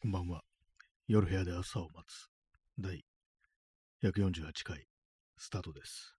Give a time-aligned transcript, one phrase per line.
[0.00, 0.42] こんばんは。
[1.08, 2.28] 夜部屋で朝を待つ。
[2.78, 3.04] 第
[4.04, 4.86] 148回
[5.36, 6.14] スタートです。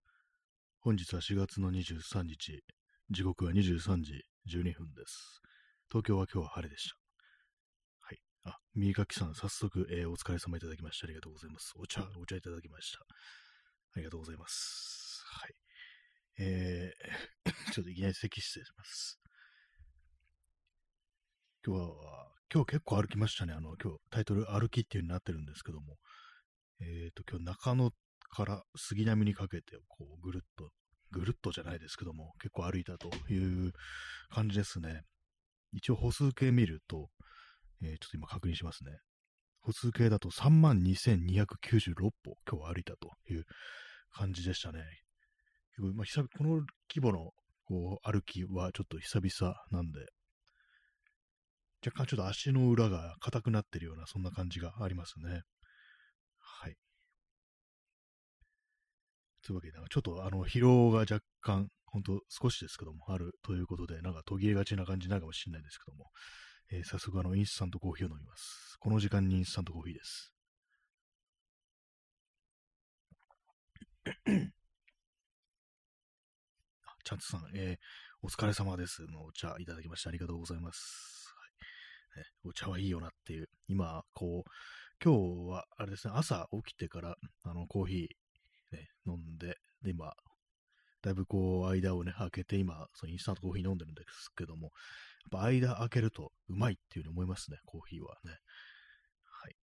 [0.80, 2.62] 本日は4月の23日。
[3.08, 5.40] 時刻は23時12分です。
[5.88, 6.96] 東京は今日は晴れでした。
[8.00, 8.18] はい。
[8.44, 11.06] あ、右かきさん、早速、えーお疲れ様いただきました。
[11.06, 11.72] ありがとうございます。
[11.76, 12.98] お茶、お茶いただきました。
[12.98, 13.04] あ
[13.96, 15.22] りがとうございます。
[15.24, 15.54] はい。
[16.38, 19.18] えー、 ちょっといきなり咳失礼します。
[21.64, 23.52] 今日は、今日結構歩きましたね。
[23.52, 25.98] あの、今日タイトル歩きっていう風になってるんですけども、
[26.80, 27.90] えっ、と、今日中野
[28.28, 30.70] から杉並にかけて、こう、ぐるっと、
[31.12, 33.70] ぐるっとじゃないですけども、結構歩いたという
[34.30, 35.02] 感じですね。
[35.72, 37.08] 一応歩数計見ると、
[37.82, 38.98] えーちょっと今確認しますね。
[39.60, 43.44] 歩数計だと32,296歩、今日歩いたという
[44.12, 44.80] 感じでしたね。
[45.78, 46.50] まあ、久この
[46.92, 47.30] 規模の
[47.64, 50.00] こう歩きはちょっと久々なんで、
[51.84, 55.42] 若干ちょっと足の裏が硬くなってるような、そんな感じがありますね。
[56.38, 56.76] はい。
[59.42, 66.10] というわけで、ちょっとあの疲労が若干、ほんと少しですけども、あるということで、なんか途切れがちな感じなるかもしれないですけども、
[66.72, 68.76] えー早速あのインスタントコーヒーを飲みます。
[68.78, 70.32] この時間にインスタントコーヒーです。
[76.86, 81.19] あチャンツさん、えーお疲れ様ですのお茶いただきましてありがとうございます。
[82.16, 84.50] ね、お茶はいいよなっていう、今、こう、
[85.02, 90.12] 今日は、あれですね、朝起きてから、あの、コーヒー、ね、飲んで、で、今、
[91.02, 94.70] だいぶこう、間をね、開けて、今、そのインスタントコーヒー飲んでるんですけども、
[95.32, 98.32] やっぱ間開けるとうまいっていうふうに思いますね、コーヒーはね。
[99.24, 99.56] はい。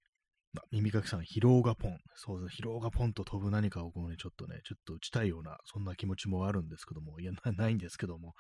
[0.58, 1.98] あ耳かきさん、疲労がポン。
[2.14, 8.34] そうですね、疲労がポンと飛ぶ何かをこうね、ちょっとね、ちょっと打ちたいような、そんな気持ちもあるんですけども、いや、ないんですけども、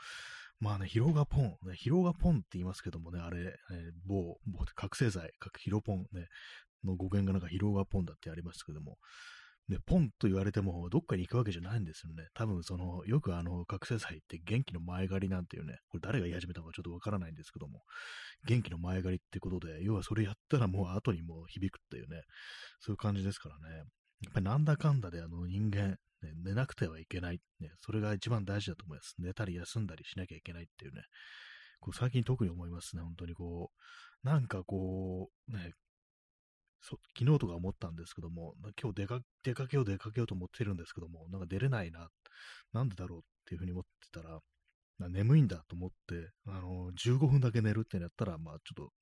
[0.60, 6.28] まあね、疲労がポン、ね、疲労がポンって言いますけどもね、あれ、えー某、某覚醒剤、覚疲労ポンね、
[6.84, 8.96] の語源がなんか疲労がポンだってありますけども、
[9.68, 12.28] ね、ポンと言われても、どっかに行くわけじゃないんですよね。
[12.34, 17.82] 多分、その、よくあの、覚醒剤って元気の前借りなんていうね、これ誰が言い始めたのかちょっとわからないんですけども、
[18.46, 22.22] 元気の前借りってことで、要はそれやったらもう後にもう響くっていうね、
[22.78, 23.76] そういう感じですからね。
[23.76, 27.70] やっぱりなんだかんだであの人間、ね、寝なくてはいけない、ね。
[27.80, 29.14] それが一番大事だと思います。
[29.18, 31.02] 寝たり休んだりしなきゃいけないっていうね。
[31.80, 33.02] こう最近特に思いますね。
[33.02, 33.70] 本当にこ
[34.24, 35.72] う、なんかこう、ね、
[37.18, 39.06] 昨日とか思ったんですけども、今日
[39.42, 42.08] 出かけよう出かけようと思ってるんですけども、なんか出れないな、
[42.72, 44.40] なんでだろうっていうふうに思ってたら、
[45.08, 48.92] 眠いんだと思って、あのー15分だけ寝るってなったら、まあちょっと、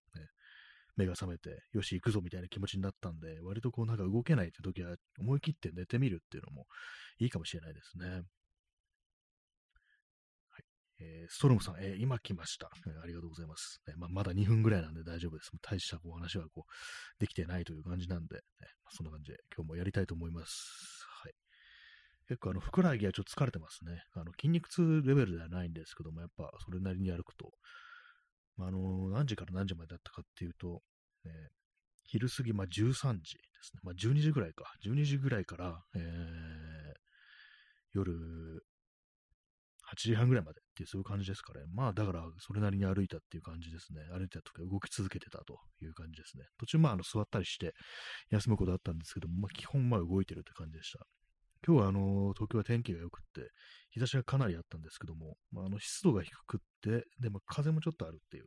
[0.96, 6.66] 目が覚めて、よし、行くぞみたいな気持ちになったんで、割とこうなんか動けないって時は、思い切って寝てみるっていうのも
[7.18, 8.22] いいかもしれないですね。
[10.50, 10.64] はい。
[11.00, 13.80] えーストロムさん、えー今来ました、えーありがとうございます。
[13.86, 15.50] ねま、まだ2分ぐらいなんで大丈夫です。
[15.62, 18.42] 大したこう話はこうできてないという感じなんで、ね
[18.84, 21.06] まそんな感じで今日もやりたいと思います。
[21.22, 21.32] はい。
[22.28, 24.02] 結構あの、ふくらはぎはちょっと疲れてますね。
[24.14, 27.52] あの、筋肉痛レベルではないんですけども、やっぱそれなりに歩くと、
[28.56, 30.82] まあ、あの、何時から何時までだったかっていうと、
[31.24, 31.30] ね、
[32.04, 33.80] 昼過ぎ、まあ、13時ですね。
[33.82, 34.64] まあ、12時ぐらいか。
[34.84, 37.04] 12時ぐらいから、えー
[37.94, 38.12] 夜
[39.92, 41.60] 8時半ぐらいまでっていう、そういう感じですかね。
[41.72, 44.00] まあ、だから、それなりに歩いたっていう感じですね。
[44.10, 46.44] 歩いたとか動き続けてたという感じですね。
[46.58, 47.74] 途中、まあ、あの座ったりして
[48.30, 51.06] 休むことあったんですけども、まあ、基本、まあ、動いてるって感じでした。
[51.66, 53.50] 今日は、あの、東京は天気が良くって、
[53.90, 58.46] 日差しがかなりあったんですけども、まあ、あの湿度が低くって、で、まあ、風もちょっとあるっていう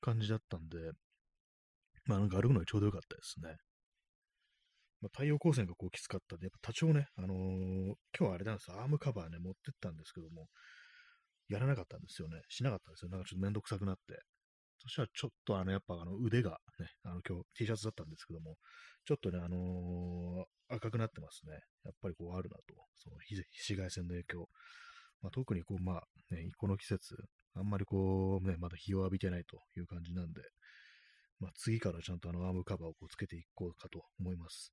[0.00, 0.78] 感じだったんで、
[2.06, 3.56] まあ、なんか歩くのにちょうどよかったですね。
[5.00, 10.48] まあ、太陽光線がこうきつかったんで、やっぱ多少ね、あのー今日はあれなんですよ、アームカバーね、持ってったんですけども、
[11.48, 12.40] やらなかったんですよね。
[12.48, 13.10] しなかったんですよ。
[13.10, 14.20] なんかちょっとめんどくさくなって。
[14.80, 18.56] そしたらちょっとあの、やっぱあの腕がね、あの今日 T シャツだったんですけども、
[19.04, 21.52] ちょっとね、あのー赤くなってますね。
[21.84, 22.62] やっぱりこうあるなと。
[22.96, 24.48] その紫紫外線の影響。
[25.22, 27.16] まあ、特にこう、まあね、この季節、
[27.54, 30.42] あんまりこうね、まだ日を浴びてないという感じなんで、
[31.40, 34.72] まあ、次からちゃんとあのアームカバーをこうつけていこうかと思います。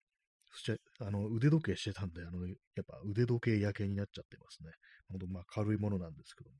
[0.51, 4.71] そして、あの、腕時計してたんで、あの、やっぱ腕時計焼けになっちゃってますね。
[5.09, 6.57] ほんと、まあ、軽いものなんですけども。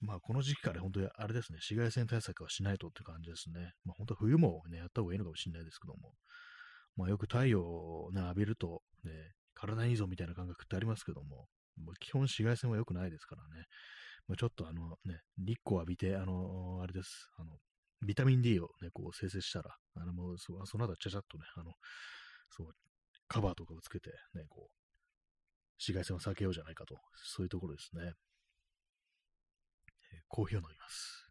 [0.00, 3.72] まあ、この時期から本当にあれですね、紫外線対策はしないとって感じですね。
[3.84, 6.14] まあ、本当は冬もね、やった方がいいのかもしれないですけども。
[6.96, 9.10] まあ、よく太陽をね、浴びると、ね、
[9.54, 13.66] 体にいいぞみたいな感覚ってありますけども、もう基本紫外線は良くないですからね。
[14.26, 17.58] まあ、ちょっとあのね、日光浴びて、あの、あれです、あの、
[18.06, 21.72] ビタミン D をね、こう生成したら、あの、もうそその後ちゃちゃっとね、あの、
[22.50, 22.72] そう、
[23.28, 24.74] カバーとかをつけて、ね、こう、
[25.78, 28.12] 紫外線を避けようじゃないかと、そういうところですね。
[30.12, 31.26] えコーヒーを飲みます。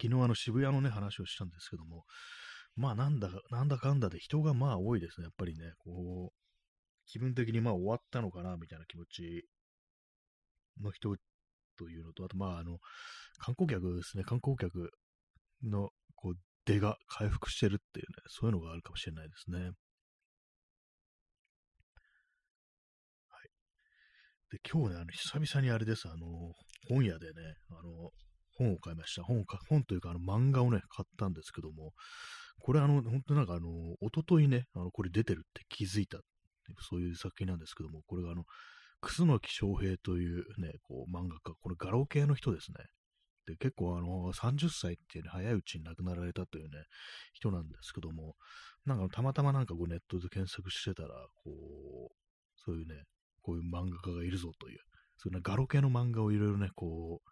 [0.00, 2.04] 昨日あの渋谷のね、話をしたんですけども、
[2.76, 5.24] まあなんだか、なんだかんだで人がまあ多いですね。
[5.24, 6.36] やっぱりね、こう、
[7.06, 9.48] 気分的にまあ終わったのかな、みたいな気持ち
[10.80, 11.14] の人
[11.76, 12.78] というのと、あとまああの、
[13.38, 14.90] 観光客ですね、観光客
[15.64, 16.34] のこう
[16.64, 19.58] 出が回復してるっていうね、そういうのがあるかもしれないですね。
[19.60, 19.70] は
[23.44, 23.50] い。
[24.50, 26.26] で、今日ね、あの、久々にあれです、あの、
[26.88, 27.34] 本屋でね、
[27.70, 28.10] あの、
[28.56, 29.22] 本を買いました。
[29.22, 31.92] 本を本というか、あの、漫画をね、買ったんですけども、
[32.60, 33.68] これあの、本当なんかあの、
[34.00, 36.18] おとといね、あの、これ出てるって気づいた、
[36.80, 38.44] そういう作品なんですけども、これがあの、
[39.00, 42.84] 楠木翔平というね、こう、漫画家、これ画廊系の人ですね。
[43.46, 46.84] で、結構あの、30歳っていうね、早いうちに亡くなられたというね、
[47.32, 48.34] 人なんですけども、
[48.84, 51.08] なんかたまたまなんかこうネットで検索してたら、
[51.44, 52.14] こう、
[52.56, 53.04] そういうね、
[53.48, 54.78] こういう漫画家がいるぞという、
[55.16, 57.30] そういうね、ガロ系の漫画をいろいろね、こう、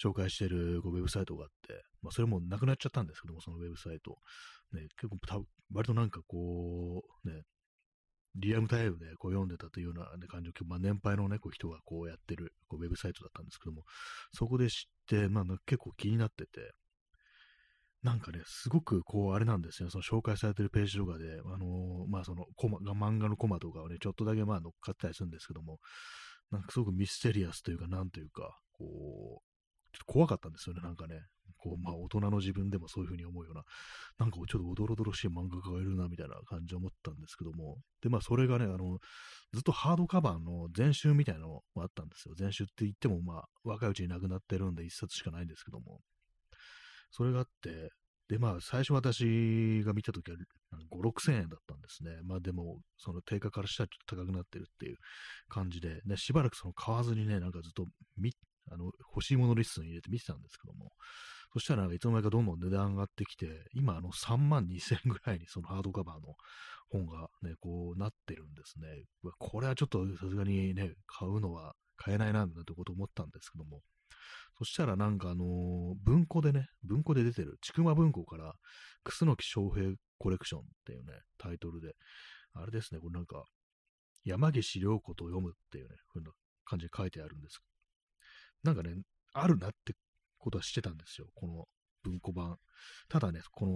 [0.00, 4.16] 紹介してるこうウェブサイトがあって、まあ、それもなくなっちゃったんですけども、そのウェブサイト。
[4.72, 5.38] ね、結構た、
[5.74, 7.42] 割となんかこう、ね、
[8.34, 13.82] リアムタイムでこう読んでたというような、ね、感じの、まあ、年配の、ね、こう人がこうやってるこうウェブサイトだったんですけども、
[14.32, 16.72] そこで知って、まあ、結構気になってて、
[18.04, 25.78] なんかね、すごくこう、あれなんですよ、その紹介されてるページとかで、あのー、まあそのコマ、漫画のコマとかをね、ちょっとだけまあ乗っかったりするんですけども、
[26.50, 29.54] なんかすごくミステリアスというか、なんというか、こう、
[29.94, 31.20] ちょっと怖かったんですよね、なんかね。
[31.56, 33.62] こう、まあ大人の自分でもそういうふうに思うような、
[34.18, 38.98] なんかちょっとおどろどろしい漫画家がいるな、みたいな感じで思ったんですけども、で、まあそれがね、あの、
[39.54, 42.34] ずっとハードカバーの全集みたいなのがあったんですよ。
[42.36, 46.00] 全集って言っても、まあ若いうちに亡くなってるんで一冊しかないんですけども、
[47.16, 47.90] それがあって、
[48.28, 50.36] で、まあ、最初私が見たときは
[50.90, 52.10] 5、6千円だったんですね。
[52.24, 54.96] まあでも、その定価からしたらちょっと高くなってるっていう
[55.48, 58.32] 感じで、ね、しばらくその買わずにね、なんかずっと見、
[58.72, 60.90] あの、欲しいものリストに入れて見てたんですけども、
[61.52, 66.34] そしたらいつの間にかどんどん値段上がってきて、今あの3万2千円ぐらいにそのハードカバーの
[66.88, 69.04] 本がね、こうなってるんですね。
[69.38, 73.82] これはちょっとさすがにね、買うのは買えないな、なんてこと思ったんですけども、
[74.58, 78.54] そしたらなんかあのー、文庫でね、文庫で出てる、ちくま文庫から、
[79.02, 81.94] 楠木翔平コレクションっていうね、タイトルで、
[82.54, 83.44] あれですね、これなんか、
[84.24, 86.30] 山岸良子と読むっていうね、ふうな
[86.64, 87.60] 感じで書いてあるんです。
[88.62, 88.94] なんかね、
[89.32, 89.94] あるなって
[90.38, 91.66] ことはしてたんですよ、この
[92.02, 92.56] 文庫版。
[93.08, 93.66] ただね、こ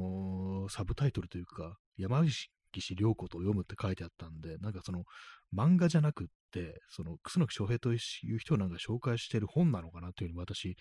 [0.63, 5.05] のサブタイトルというか、山岸岸良子と読むって書いてあったんで、なんかその
[5.57, 10.77] 漫画じゃなくって、その楠木翔平という人なんか紹介してる本なのかなというふうに私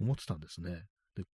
[0.00, 0.84] 思ってたんですね。
[1.16, 1.24] で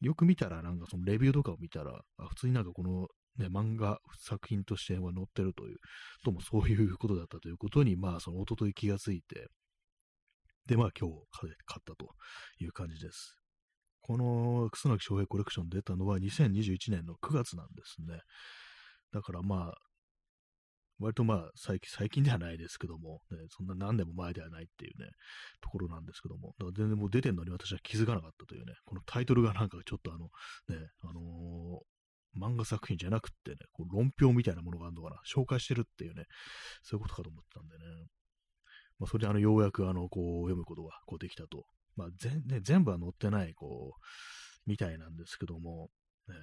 [0.00, 3.08] よく見たら、なんかそのレビューとかを見たら、あ普通になんかこの
[3.38, 5.78] ね、漫画作品としては載ってるという、
[6.24, 9.48] ともそういうことだったということに、まあ、その一昨日気がついて、
[10.66, 12.14] で、まあ今日買ったと
[12.58, 13.36] いう感じです。
[14.00, 18.20] この楠木翔平コレクション出たのは2021年の9月なんですね。
[19.14, 19.74] だからまあ、
[20.98, 25.08] 割とまあ最近、最近ではないですけども、ね、そんな何年も前ではないっていうね、
[25.60, 30.24] ところなんですけども、だから全然もう出てんのに私は気づかなかったというね、このタイトルがなんかちょっとあの、
[30.68, 36.24] ね、あのー、漫画作品じゃなくってね、こう論評みたいなものがあるのかな、紹介してるっていうね、
[36.82, 37.84] そういうことかと思ったんでね。
[38.98, 41.66] まあ、それであの、ようやくあの、こう、読むことがこうできたと。
[41.96, 44.00] まあ、全、ね、全部は載ってない、こう、
[44.66, 45.90] みたいなんですけども、
[46.28, 46.34] ね。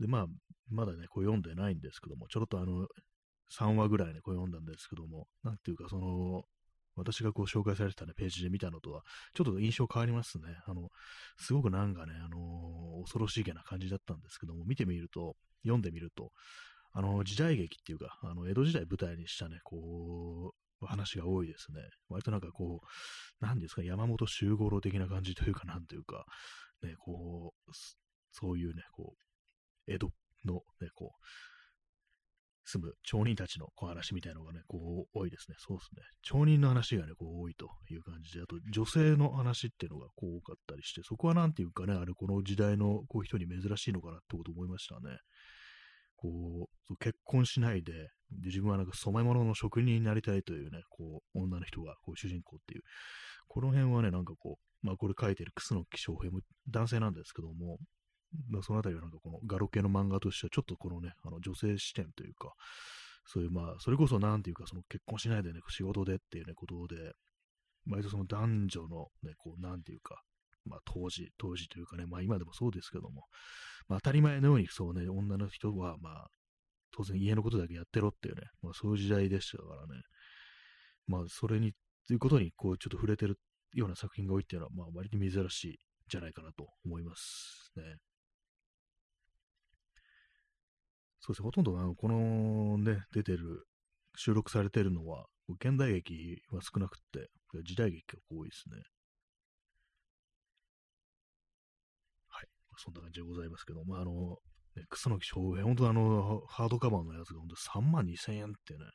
[0.00, 0.26] で、まあ、
[0.70, 2.86] まだね、こう読んでないんですけども、ちょろっとあの、
[3.56, 6.42] 3話ぐらいね、こう読んだんですけども、なんていうか、その、
[6.96, 9.02] 私がこう紹介されてたね、ページで見たのとは、
[9.34, 10.44] ちょっと印象変わりますね。
[10.66, 10.88] あの、
[11.38, 16.32] すごくなんかね、あのー、恐ろしいげな感じだったんですけども、見てみると、読んでみると、
[16.92, 20.52] あの、時代劇っていうか、あの、江戸時代舞台にしたね、こ
[20.82, 21.80] う、話が多いですね。
[22.08, 26.24] 割となんかこう、なんですか、山本周五郎的な感じというか、なんというか、
[26.82, 27.70] ね、こう、
[28.32, 29.27] そういうね、こう、
[29.88, 30.10] 江戸
[30.44, 31.26] のね、こう、
[32.68, 35.56] 住む町人たちの小話みたいなのがね、こう、多いですね。
[35.58, 36.02] そうですね。
[36.22, 45.16] 町人の話がね、こう、多いという感じで、あと、女性の話っていうのが、こう、多かったりして、そこはなんていうかね、あれ、この時代の、こう、人に珍しいのかなってこと思いましたね。
[46.16, 52.82] こう、結婚しないで、で自分はなんか染め物の職人になりたいというね、こう、女の人が、こう、主人公っていう、
[53.46, 57.78] この辺はね、なんかこう、まあ、これ書いてる楠木翔平も男性なんですけども、
[58.50, 62.52] まあ、そのあたりはなんかこのガロ系の漫画としては、ちょっとこのね、あの女性視点というか、
[63.24, 67.12] そういうまあ、それこそなんていうか、その結婚しないでね、仕事でっていうね、ことで、
[67.90, 70.22] 割とその男女のね、こう、なんていうか、
[70.64, 73.24] まあ当時、当時というかね、まあ今でもそうですけども、
[73.88, 76.26] まあ当たり前のようにそうね、女の人はまあ
[76.92, 80.02] 当然家のことだけやってろっていうね、まあそういう時代でしたからね、
[81.06, 81.72] まあそれに、
[82.06, 83.38] ということにこうちょっと触れてる
[83.74, 85.76] ような作品が多いっていうのは、まあ、割と珍しいん
[86.08, 87.82] じゃないかなと思いますね。
[91.20, 93.66] そうですね、ほとんどあのこのね、出てる、
[94.16, 95.26] 収録されてるのは、
[95.60, 97.28] 現代劇は少なくて、
[97.64, 98.82] 時代劇が多いですね。
[102.28, 102.46] はい。
[102.76, 104.36] そんな感じでございますけど、まあ、あの、
[104.76, 108.86] ね、草木翔平、本当あの、ハードカバーのやつが本当3万2千円っていうね、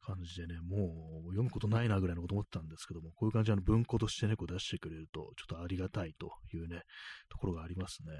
[0.00, 6.82] 感じでね、もう読むことないなぐらいのこと思ったんですけども、こういう感じで文庫としてね、出してくれると、ちょっとありがたいというね、
[7.28, 8.12] ところがありますね。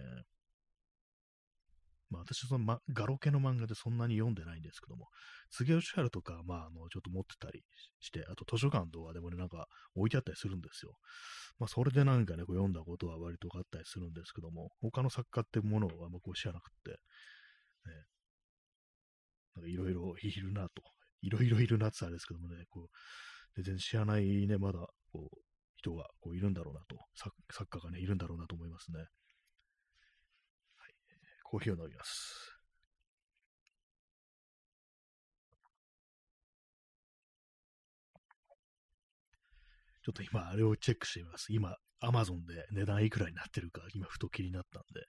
[2.10, 5.08] まあ私その、ま、ガロ系の漫画でそんなに読んでないんですけども、
[5.50, 7.64] 杉吉原とか、まああの、ちょっと持ってたり
[8.00, 10.96] して、あと図書館とかでもね、なんか置いてあったりするんですよ。
[11.58, 16.96] まあそれでなんかね、こう読んだことは割とあったりするんですけども、他の作家ってものはあんまこう知らなくて、ね、
[19.56, 20.82] なんかいろいろいるなと、
[21.22, 25.38] いろいろいるなってあれですけどもね、こう、全然知らないね、まだ、こう、
[25.76, 27.34] 人がこういるんだろうなと、作
[27.78, 28.98] 家がね、いるんだろうなと思いますね。
[31.48, 32.58] コーヒーを飲みます。
[40.02, 41.52] ちょっと今、あれをチェックしてみます。
[41.52, 45.00] 今、アマゾンで値段いくらになってるか、今、ふと気になったんで。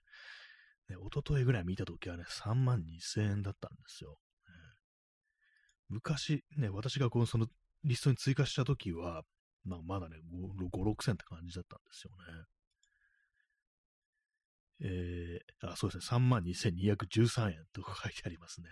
[0.94, 4.10] ね、一昨日ぐらい見たときはね、3万2千円だったんですよ。
[4.10, 4.54] ね、
[5.88, 7.46] 昔、ね、私がこのその
[7.84, 9.22] リストに追加したときは、
[9.64, 12.44] まあ、まだね、5、5、6千って感じだったんですよね。
[14.82, 18.68] えー、あ、そうですね、32,213円と書いてありますね。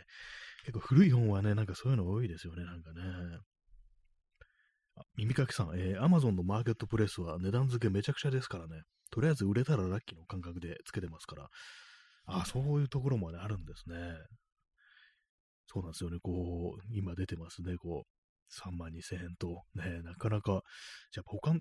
[0.65, 3.01] 結構古い本はね、なんかそういうの多いですよね、なんかね。
[4.99, 8.83] あ耳かきさん、えー、Amazon のマーケットプレイスは値段付けめちゃくちゃですからね。
[9.11, 11.49] とりあえず売れたらラッキーの感覚でつけてますから。
[12.27, 13.97] あ、そういうところもね、あるんですね。
[15.67, 20.63] そうなんですよね、こう、今出てますね、こう、3万2000円と、ね、なかなか、
[21.13, 21.53] じゃあ他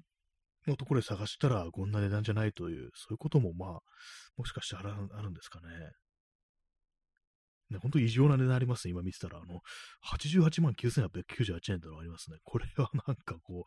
[0.68, 3.80] のところで探したらこんな値段じゃないという、そういうこともまあ、
[4.38, 5.68] もしかしてあるあるんですかね。
[7.70, 8.92] ね、本当異常な値段ありますね。
[8.92, 9.62] 今見てたら、あの、
[10.06, 12.38] 88万9898円というのがありますね。
[12.44, 13.66] これはなんかこ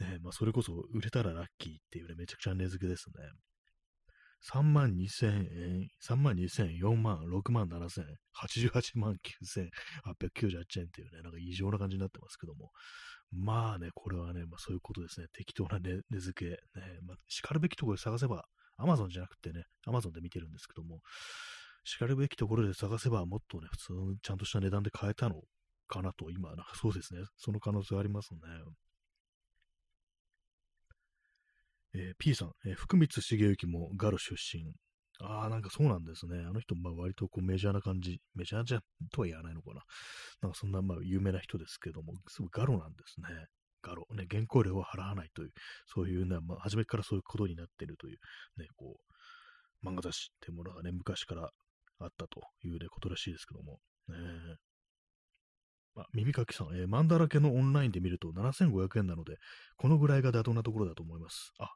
[0.00, 3.14] う、ね、まあそれこそ売れたらラッキーっていうね、めちゃくちゃ値付けですね。
[4.52, 12.70] 3万2千円、3万2千円、4万、6万7千円、88万9898円っていうね、なんか異常な感じになってますけども、
[13.30, 15.26] まあね、これはね、まあそういうことですね。
[15.32, 16.56] 適当な値付け、ね、
[17.06, 18.44] まあ、叱るべきところで探せば、
[18.78, 21.00] アマゾンじゃなくてね、アマゾンで見てるんですけども、
[21.84, 25.42] 叱るべきところで探せば、もっとね、普通のちゃんとした値段で買えたの
[25.88, 28.40] かなと、今、なんかそうですね、その可能性ありますね。
[31.94, 34.72] えー、P さん、えー、福光茂之もガロ出身。
[35.20, 36.38] ああ、なんかそうなんですね。
[36.48, 38.80] あの人、まあ割とこうメジャーな感じ、メジャーじゃ
[39.12, 39.82] とは言わないのかな。
[40.42, 43.28] なんかそんなまあ有名な人ですけども、すごいガロなんですね。
[43.82, 44.06] ガロ。
[44.14, 45.50] ね、原稿料は払わないという、
[45.86, 48.18] そういうね、まあ初めからそういうことになっているという、
[48.60, 48.96] ね、こ
[49.82, 51.50] う、漫画雑誌っていうものがね、昔から
[52.00, 53.78] あったというね、ことらしいですけども。
[54.08, 54.16] ね
[55.96, 59.36] あ、耳かきさん、えー、マンだらけのオンラインで見ると7500円なので、
[59.76, 61.52] このぐらいが妥当なところだと思います。
[61.58, 61.70] あ、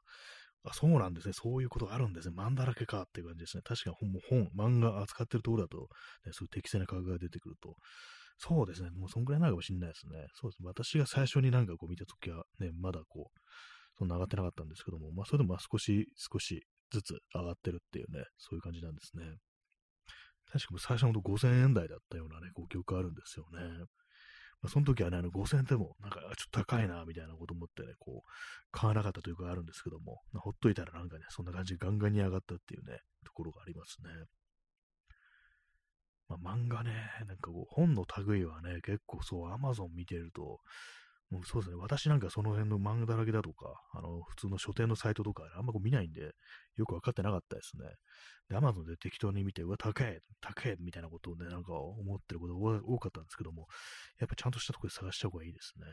[0.65, 1.33] あ、そうなんですね。
[1.33, 2.35] そういうことがあるんですね。
[2.37, 3.63] 漫だらけかっていう感じですね。
[3.63, 3.95] 確かに
[4.29, 5.77] 本、本漫画扱ってるところだと、
[6.25, 7.75] ね、そういう適正な価格が出てくると、
[8.37, 8.89] そうですね。
[8.91, 10.27] もうそんくらいなのかもしれないですね。
[10.33, 10.67] そうですね。
[10.67, 13.39] 私が最初になんかこう見たときはね、まだこう、
[13.97, 19.25] そんな上がってなかったんですけども、まあそれでも少し、少しずつ上がってるっていうね、そういう感じなんですね。
[20.51, 23.85] 確かに最初のと5000円台だったようなね、こう記憶あるんですよね。
[24.67, 28.29] その時はね、あの5000円でも、なんか、ちょっと高いな、みたいなこと思ってね、こう、
[28.71, 34.09] 買わなかったというかあるんですけども、ほっといたらなんかね、そんな感じでガンガンに上がったっていうね、ところがありますね。
[36.29, 36.91] まあ、漫画ね、
[37.27, 40.59] なんかこう、本の類はね、結構そう、アマゾン見てると、
[41.33, 46.35] もうそうですね、私なんかその辺の漫画だらけだとか、あの、普通の書店のサイトとか、あんまこう見ないんで、
[46.75, 47.89] よくわかってなかったですね。
[48.49, 53.65] で、アマゾンで適当に見て、うわ、高え、高え、みたいなことをね、なんか思ってることが多かったんですけども、
[54.19, 55.85] やっぱちゃんとしたところで探した方がいいですね。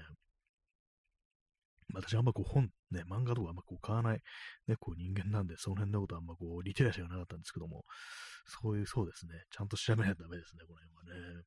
[1.94, 4.20] 私あんまこう本、ね、漫画とかあんまこう買わない、
[4.68, 7.86] ね、こう人間なんで、その辺のことはあんまこうリテラシーがなかったんですけども、
[8.46, 11.42] そういう、そうですね、ちゃんと調べないとダメですね、この辺はね。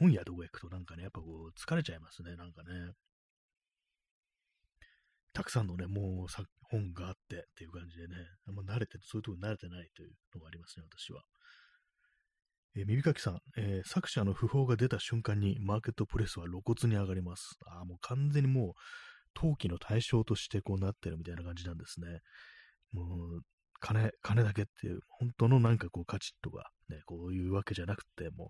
[0.00, 2.92] 本屋とか行くとなんかね、やっぱこう疲れちゃいますね、なんかね。
[5.32, 8.14] たくさんのね、もう本があってっていう感じでね、
[8.48, 11.22] あんま慣れて、そういうとこに慣れてないというのがありますね、私は。
[12.76, 17.56] えー、耳かきさん、えー、作者の訃報が出た瞬間にマーケットプレスは露骨に上がります。
[17.66, 18.72] ああ、もう完全にもう、
[19.34, 22.20] 陶器の対象としてこうなってるみたいな感じなんですね。
[22.92, 23.42] もう、
[23.80, 28.48] 金、金だけっていう、本当のなんかこう価値とか、ね、こういうわけじゃなくて、もう、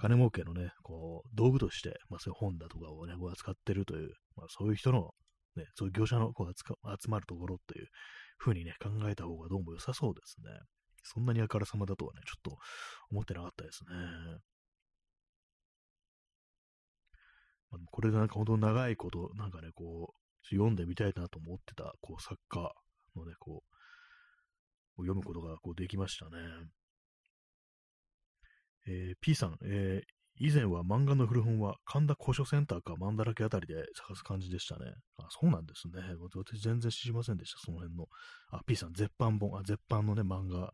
[0.00, 5.10] 金儲けのね、こう、道具として、まあそういう本だとかをね、こう扱ってるという、まあそういう人の、
[5.56, 7.86] ね、そういう業者のこう集まるところっていう
[8.38, 10.50] 風にね、考えた方がどうも良さそうですね。
[11.02, 12.58] そんなにあからさまだとはね、ちょっと
[13.10, 13.94] 思ってなかったですね。
[17.70, 22.72] まあ、これでなんか本当長いこと、なんかね、こう、読んでみたいなと思ってた、こう、作家
[23.16, 23.62] のね、こ
[24.98, 26.30] う、読むことがこうできましたね。
[28.86, 34.92] えー、P さん、えー、以前は漫画の古本は神田古書センターか漫だらけあたりで探す感じでしたね。
[35.18, 36.02] あ、そうなんですね。
[36.34, 38.06] 私全然知りませんでした、その辺の。
[38.50, 40.72] あ、P さん、絶版本、あ、絶版のね、漫画、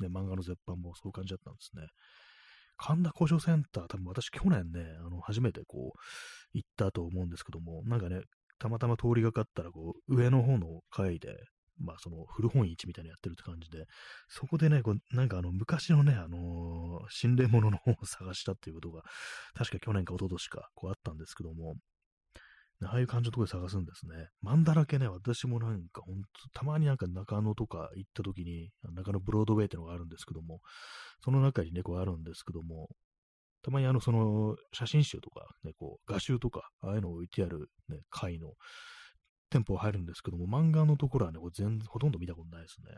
[0.00, 1.86] ね、漫画の絶版本、そういう感じだったんですね。
[2.76, 5.98] 神田古書センター、多分私去年ね、あの、初めてこう、
[6.52, 8.20] 行ったと思うんですけども、なんかね、
[8.58, 11.36] たまたま通りがかったら、こう、上の方の階で、
[11.78, 13.86] まあ、その古本市みたいなのやってるって感じで、
[14.28, 19.02] そこでね、こうなんかあの、昔のね、あのー、心霊物の本を探したっていうことが、
[19.54, 21.74] 確か去年か一昨年か、こうあったんですけども、
[22.84, 24.28] ああいう感じのところで探すんですね。
[24.42, 30.60] マンだらけね、私もなんかほんと、たまになんか中野とか行った時に、中野ブロードウェイってのがあるんですけども、
[31.24, 32.88] その中にね、こうあるんですけども、
[33.62, 38.52] たまにあの、その、写真集とか、ね、こう、画集とか、ああいうのを置いてある、ね、回の
[39.50, 42.96] 店舗入るんですけども、漫画のところはね、これ全ほとんど見たことないですね。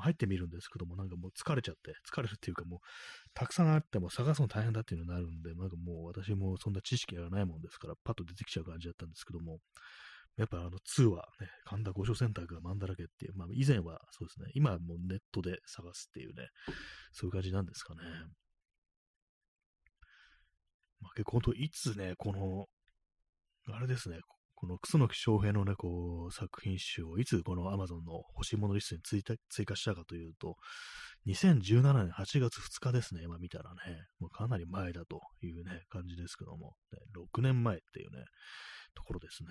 [0.00, 2.80] 入ってみるんですけども、なんかもう疲れちゃって、疲れるっていうかもう、
[3.32, 9.58] たくさんあっても探すの大変だっていうのになるんで、なんかもう私もそんな知識がないもんですから、パッと出てきちゃう感じだったんですけども、
[10.36, 16.48] やっぱあの2はね、神田御所センターがマンだらけっていう、まあ以前はそうですね、今はもうネットで探すっていうね、
[17.12, 18.00] そういう感じなんですかね。
[21.00, 22.66] まあ結構本当いつね、この、
[23.72, 24.18] あれですね、
[24.54, 30.56] この楠木翔平のね、こう、作品集をいつこの Amazon の欲しいものリストに追追加したかというと、
[31.26, 33.78] 2017年8月2日ですね、今見たらね、
[34.20, 36.98] もうかなり前だというね、感じですけども、ね、
[37.36, 38.24] 6年前っていうね、
[38.94, 39.50] ところですね。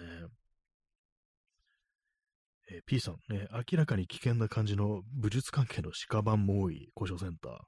[2.71, 7.59] えー、P さん、ね、明らかに危険な感じの武術関係の鹿版も多い古書センター。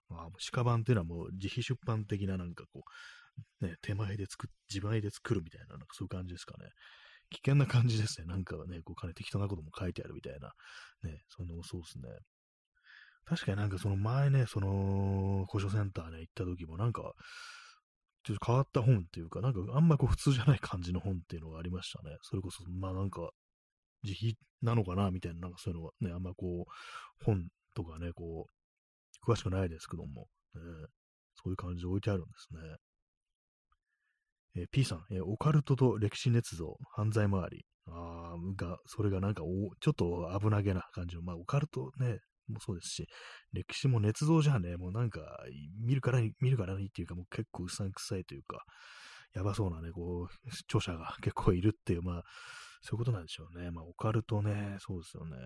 [0.52, 2.84] 鹿版っていうのはもう自費出版的ななんかこ
[3.62, 6.70] う、ね、手前で作、自前で作るみたいな、なんかそういう感じですかね。
[7.30, 8.28] 危険な感じですね。
[8.28, 10.54] なんかね、こう、金適当なことも書いてあるみたいな。
[11.04, 12.10] ね、その、そうですね。
[13.26, 17.14] 確かになんかその前ね、その、古書センターね、行った時もなんか、
[18.24, 22.18] ちょっと変わった本っていうか、なんかあんまこう普通じゃない感じの本っていうのがありましたね。
[22.22, 23.30] それこそ、まあなんか、
[24.04, 28.50] 自費なのかなみたいな、なんかそういうのがね、あんまこう、本とかね、こ
[29.26, 30.62] う、詳しくないですけども、ね、
[31.36, 32.60] そういう感じで置いてあるんですね。
[34.56, 37.66] え、P さん、え、オカルトと歴史捏造、犯罪回り。
[37.88, 43.08] あが、それがなんかお、ちょっと危なげな感じの、まあ、オカルトね、もそうですし、
[43.54, 45.22] 歴史も捏造じゃね、もうなんか、
[45.80, 48.64] 見るからに、見るからにっていうか、もう結構うさんくさいというか、
[49.34, 52.24] やばそうなね、こう、著者が 結構いるっていう、まあ、
[52.82, 53.72] そういうことなんでしょうね。
[53.72, 55.38] まあ、オカルトね、そうですよね。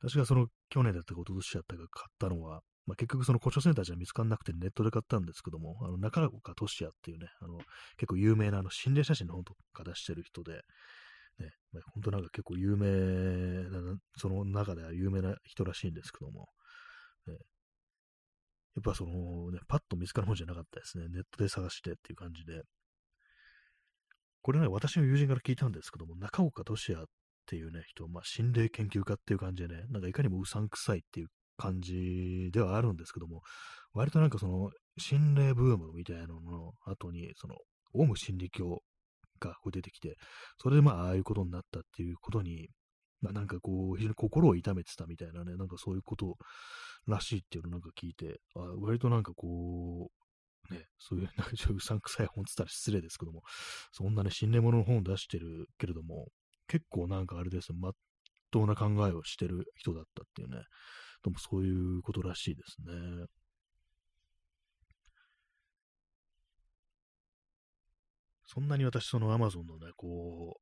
[0.00, 7.58] 私がその、去年だったか、一昨年だったか買ったのは、まあ、結局その古書センターじゃ見つからなくてネットで買ったんですけども、あの中岡俊也っていうね、あの
[7.96, 10.62] 結構有名なあの心霊写真の本とか出してる人で、
[11.38, 12.88] ね、まあ、本当なんか結構有名
[13.68, 16.48] な、その中では有名な人らしいんですけども、
[17.26, 17.34] ね、
[18.76, 21.08] やっぱそのね、パッと見つかるもんじゃなかったですね。
[21.08, 22.62] ネットで探してっていう感じで。
[24.42, 27.06] これね、私の友人から聞いたんですけども、中岡俊也っ
[27.46, 33.42] ていうね、人、まあ、心霊研究家っていう感じでね、なんかいかにもうさんくさいっていう感じではあるんですけども、
[33.92, 37.56] 割となんかその、心霊ブームみたいなのの後に、その、
[37.94, 38.82] オウム真理教
[39.40, 40.16] が出てきて、
[40.58, 42.68] それでまあ、ああいうことになったっていうことに、
[43.20, 46.36] まあなんかこう、非常に心を痛めてたみたいなね、なんかそういうこと
[47.06, 50.10] らしいっていうのをなんか聞いて、あ割となんかこ
[50.70, 53.42] う、ね、そういう、 なんかうさんくさい本つったら失礼ですけども、
[53.92, 56.28] そんなね、心霊物の本を出してるけれども、
[56.66, 57.92] 結構なんかあれですね、まっ
[58.50, 60.62] とうな考えをしてる人だったっていうね、
[61.26, 63.26] どうもそういうことらしいですね。
[68.46, 70.60] そんなに私、その Amazon のね、こ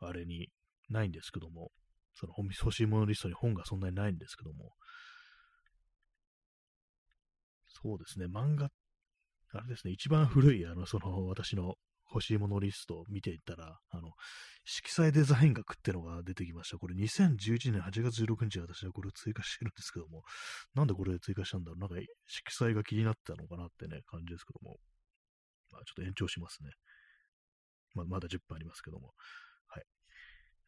[0.00, 0.46] う、あれに
[0.90, 1.72] ないんですけども、
[2.14, 4.70] その欲しいものリストに本がそんなにないんですけども、
[7.66, 8.70] そうですね、漫画、
[9.54, 11.74] あれですね、一番古い、あの、その、私の
[12.12, 14.10] 欲しいものリストを見ていったら、あの、
[14.64, 16.78] 色彩デザイン学ってのが出てきました。
[16.78, 20.22] これ2011年8月16日私はこれを追加してるんですけども、
[20.74, 21.96] なんでこれ追加したんだろうなんか
[22.26, 24.78] 色彩が気になってたのかなってね、感じですけども。
[25.70, 26.70] まあちょっと延長しますね。
[27.94, 29.12] まあ、まだ10分ありますけども。
[29.68, 29.84] はい。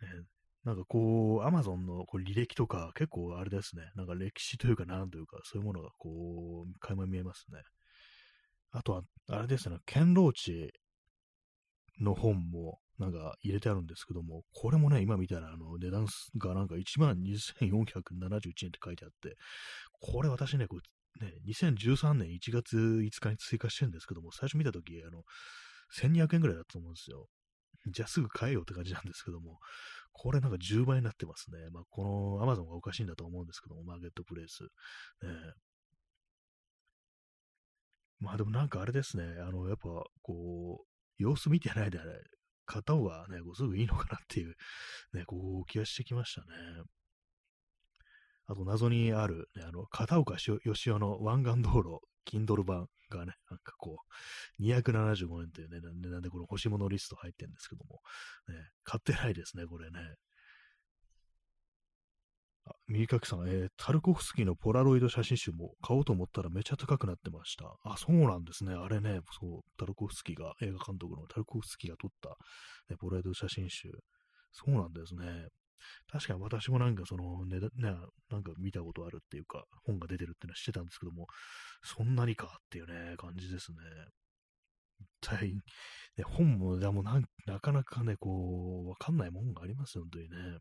[0.02, 3.82] えーなんかこう、アマゾンのこう履歴とか結構あれですね。
[3.96, 7.62] なんか歴史というかなんというか、そういうものがこう、垣間見えますね。
[8.70, 10.72] あとは、あれですね、堅牢地
[12.02, 16.06] の本も、なんか入れてあるんですけども、これもね、今見たら、あの、値段
[16.38, 19.36] がなんか12,471円って書いてあって、
[20.00, 25.22] これ私ね、こうね、2013年1月5日に追加してるんですけども、最初見たとき、あの、
[25.98, 27.26] 1200円ぐらいだったと思うんですよ。
[27.88, 29.58] じゃあすぐ買えよって感じなんですけども、
[30.12, 31.58] これなんか10倍になってますね。
[31.70, 34.62] まあ、この Amazon がおかしいんだと思うんですけども、マーケットプレイス。
[34.62, 34.68] ね、
[38.20, 39.88] まあでもなんかあれですね、あの、やっぱ
[40.22, 41.98] こう、様子見てないで
[42.66, 44.54] 買った方がね、こうすぐいいのかなっていう、
[45.12, 46.46] ね、こう気がしてきましたね。
[48.46, 53.98] あと謎にある、ね、あの、片岡義雄の湾岸道路、Kindle 版がね、なんかこ
[54.60, 58.00] う、275円というね、値段でこの欲しいものリスト入ってるんですけども、
[58.48, 59.98] ね、買ってないですね、これね。
[62.64, 67.76] あ、右書きさん、えー、タルコフスキーのポラロイド写真集も買おうと思ったらめちゃ高くなってました。
[67.84, 68.74] あ、そうなんですね。
[68.74, 72.30] あれね、そう、タルコフスキーが、映画監督のタルコフスキーが撮った、
[72.90, 73.90] ね、ポラロイド写真集。
[74.52, 75.48] そうなんですね。
[76.10, 77.68] 確かに私もなんかそのね、ね、
[78.30, 81.26] なんか見たことあるっていうか、本が出てるっていうのは知ってたんですけども、
[81.82, 83.78] そんなにかっていうね、感じですね。
[85.00, 85.60] 一体、ね、
[86.24, 90.58] 本も、でもななかなかね、こう、わかんないもんがありますよ、本当にね。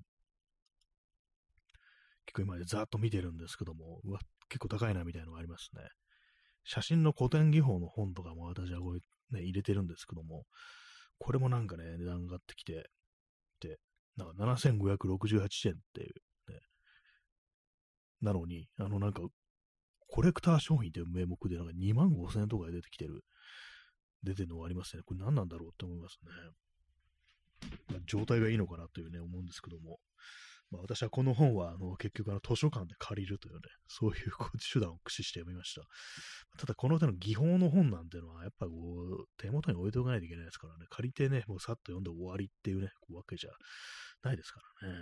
[2.31, 5.81] 結構今までざーっと見てるんですけども、うわ、結構高いなみたいなのがありますね。
[6.63, 10.45] 写真の古典技法の本とかも私はこう、ね、入れてるんですけども、
[11.19, 12.89] これもなんかね、値段が上がってきて、
[13.59, 13.77] で、
[14.15, 16.59] なんか7568円っていう、ね、
[18.21, 19.23] なのに、あのなんか、
[20.07, 23.25] コレクター商品という名目でなんか2万5000円とかで出てきてる、
[24.23, 25.03] 出てるのがありますね。
[25.05, 26.31] これ何なんだろうって思いますね。
[28.05, 29.99] 状態がいいのかなというね、思うんですけども。
[30.71, 34.31] まあ、私はこの本はあの結局あの図書館で借りるというね、そういう
[34.73, 35.81] 手段を駆使して読みました。
[36.57, 43.51] ただこの手の技法の本なんてのは、やっぱこう、手元に置いておかないといけないですからね、借りてね、もうさっと読んで終わりっていうね、うわけじゃ
[44.23, 44.95] ないですからね。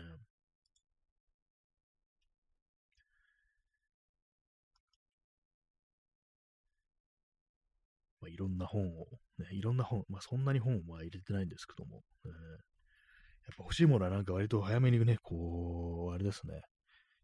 [8.22, 12.38] まあ、いろんな本を、ね、いろんな本、まあそんなに本は入れてないんですけども、えやっ
[13.58, 16.62] ぱ欲しいものはなんか割と早めにね、こう、あれですね、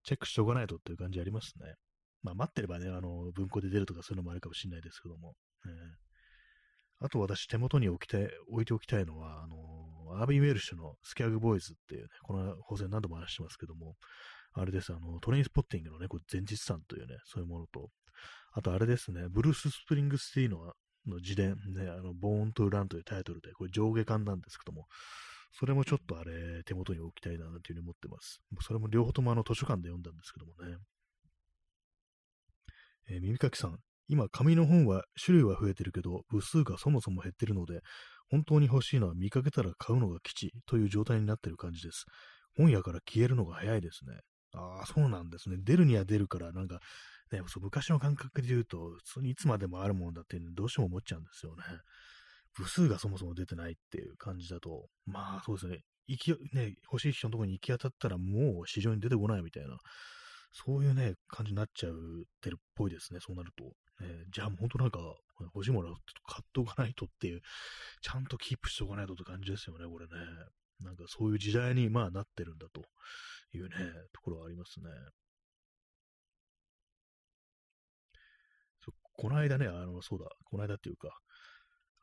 [0.04, 1.74] チェックしておかないとっていう感じありますね。
[2.22, 5.34] まあ待ってればね、あの、文庫で出るとかそういうのもあるかもしれないですけども。
[5.66, 13.96] えー、あと私手元に置きたい、置いておきたいのは、あの、アービー・ウェルシュのスキャグ・ボーイズっていうね、この放送何度も話してますけども、
[14.54, 17.90] あれです、あの、トレインスポッティングのね、これ前日さんというね、そういうものと、
[18.54, 20.72] あとあれですね、ブルース・スプリングスティーの
[21.08, 24.88] の自伝、ね、あの、ボーン・トゥ・ランというタイトルで、これ上下巻なんですけども、
[25.58, 28.42] それもちょっとあれ、手元に置きたいな、なんていうふうに思ってます。
[28.62, 30.78] それも両方ともあの図書館で読んだんですけどもね。
[33.08, 37.80] えー、耳かきさん、今、紙の本は種類は増えてるけど、部数がそもそも減ってるので、
[38.30, 42.06] 本当に欲しいのは見かけたら買うのが吉という状態になってる感じです。
[42.58, 44.20] 本屋から消えるのが早いですね。
[44.54, 45.58] ああ、そうなんですね。
[45.60, 46.80] 出るには出るから、なんか、
[47.32, 51.64] ね、そう昔の感覚で言うと、普通にいつまでもあるもんだっていうのどうしても思っちゃうんですよね。
[52.56, 59.78] 部数がそもそも出てないっていう感じだと、まあそうですね、行き、ね、欲しい人のところに行き当たったらもう市場に出てこないみたいな、
[60.52, 63.66] そういうね、感じになっちゃうてるっぽいですね、そうなると。
[64.02, 65.00] えー、じゃあ本当なんか、
[65.54, 65.96] 欲しいものを
[66.28, 67.42] 買っておかないとっていう、
[68.02, 70.14] ちゃんとキープしておかないとって感じですよね、これね。
[70.80, 72.82] なんかそういう時代にまあなってるんだと
[73.54, 73.76] いうね、
[74.14, 74.90] ところはありますね。
[79.18, 81.18] この間ね、あの、そうだ、この間っていうか、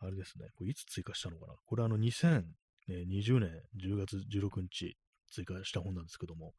[0.03, 1.55] あれですね、これいつ追加したのかな？
[1.65, 4.97] これあの2020年10月16日
[5.33, 6.53] 追加した本なんですけども、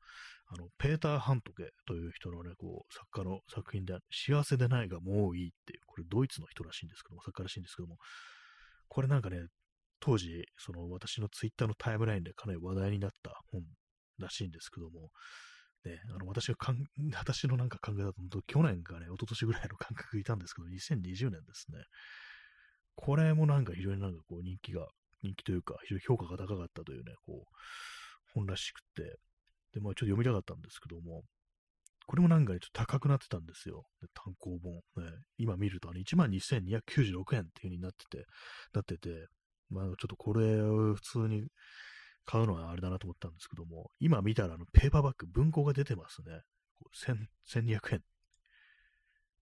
[0.47, 7.97] あの、ペーター・ハントケという人のね、こう、作家の作品で、幸せでないがもういいっていう、これドイツの人らしいんですけども、作家らしいんですけども、
[8.89, 9.37] これなんかね、
[9.99, 13.61] 当時、その私のツイッターのタイムラインでかなり話題になった本
[14.19, 15.11] らしいんですけども、
[15.85, 16.83] ね、あの、私がかん、
[17.15, 21.83] 私のなんか考えだと、去年かね、一昨年ぐらいの感覚いたんですけど、2020年ですね。
[22.95, 24.87] これもなんか非常になんかこう人気が、
[25.21, 27.55] 人気というか、非常に評価が高かったというね、こう、
[28.33, 29.17] 本らしくて、
[29.73, 31.23] で、まあちょっと読みたかったんですけども、
[32.05, 33.85] これもなんか、ちょっと高くなってたんですよ。
[34.13, 35.03] 単行本。
[35.03, 38.25] ね、今見ると、あの、12,296円っていう風になってて、
[38.73, 39.27] なってて、
[39.69, 41.47] まあちょっとこれを普通に
[42.25, 46.41] 買うのはあれだなと思ったんですけども、今見たらあの、ペーパーバッグ、文庫が出てますね。
[46.95, 48.01] 1200円。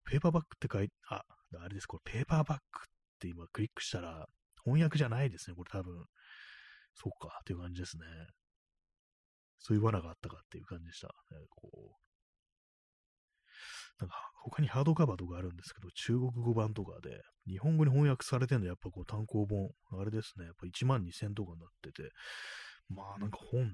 [0.05, 1.23] ペーパーバッグって書いて、あ、
[1.59, 2.90] あれです、これペーパーバッグっ
[3.21, 4.25] て今クリックしたら、
[4.63, 6.05] 翻訳じゃないですね、これ多分。
[6.95, 8.03] そうか、っていう感じですね。
[9.59, 11.09] そういう罠があったかっていう感じでした。
[11.31, 12.01] えこう
[13.99, 22.09] なんか他にハードカバーとかあるんですけど、中国語版とかで、日本語に翻訳されてるのやっぱこう単行本、あれですね、やっぱ1万2000とかになってて、
[22.89, 23.71] まあなんか本、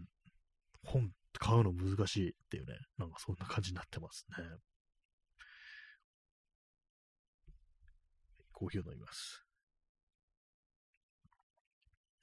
[0.84, 4.44] 本買うの難しいっていうね、なんかそんな感じになってますね。
[8.58, 9.44] コーヒーを飲みます。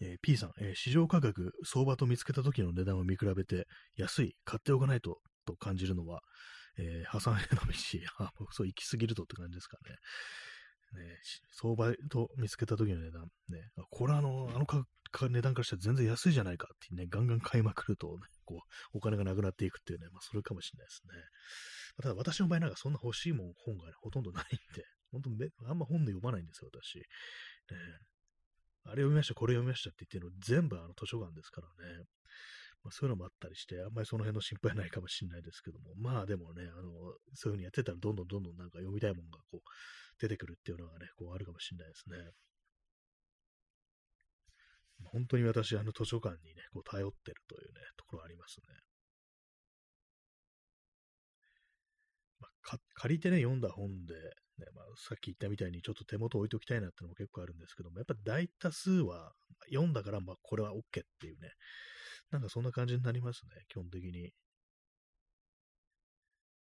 [0.00, 6.22] えー、P さん、えー、市場価格、相場と見つけた時の値段を見比べて、安い、買っておかないと、と感じるのは、
[6.76, 7.72] えー、破産への道、
[8.18, 11.00] あ、そう、行き過ぎるとって感じですかね。
[11.00, 11.18] ね
[11.52, 21.14] 相場と見つけた時の値段、ね、これはあの、あのか値段からしたら全然安いじゃないかってね、ガンガン買いまくると、ね、こう、お金がなくなっていくっていうね、まあ、それかもしれないですね。
[22.02, 26.98] ただ私の場合なんかそんな欲しいもん、本が、ね、ほとんどないんで、本当め、あんま本で読まないんですよ、私。
[26.98, 27.04] ね、
[28.84, 32.04] あれ読みました、これ読みましたって言ってるの全部あの図書館ですからね。
[32.84, 42.16] まあ、そういうのもあったりして、あんまりその辺の心配ないかもしれないですけども、まあでもね、あの、そういう風にやってたらどんどんどんどんなんか読みたいものがこう出てくるっていうのがね、こうあるかもしれないですね。
[45.10, 48.66] 本当に私、あの図書館にね、こう頼ってるというね、ところありますね。
[52.40, 54.14] まあ、借りてね、読んだ本で、
[54.58, 59.32] ねまあ、さっき言ったみたいにちょっと手元置いときたいなってのも結構あるんですけども、やっぱ大多数は
[59.68, 60.80] 読んだから、まあこれは OK っ
[61.20, 61.50] ていうね、
[62.30, 64.32] なんかそんな感じになりますね、基本的に。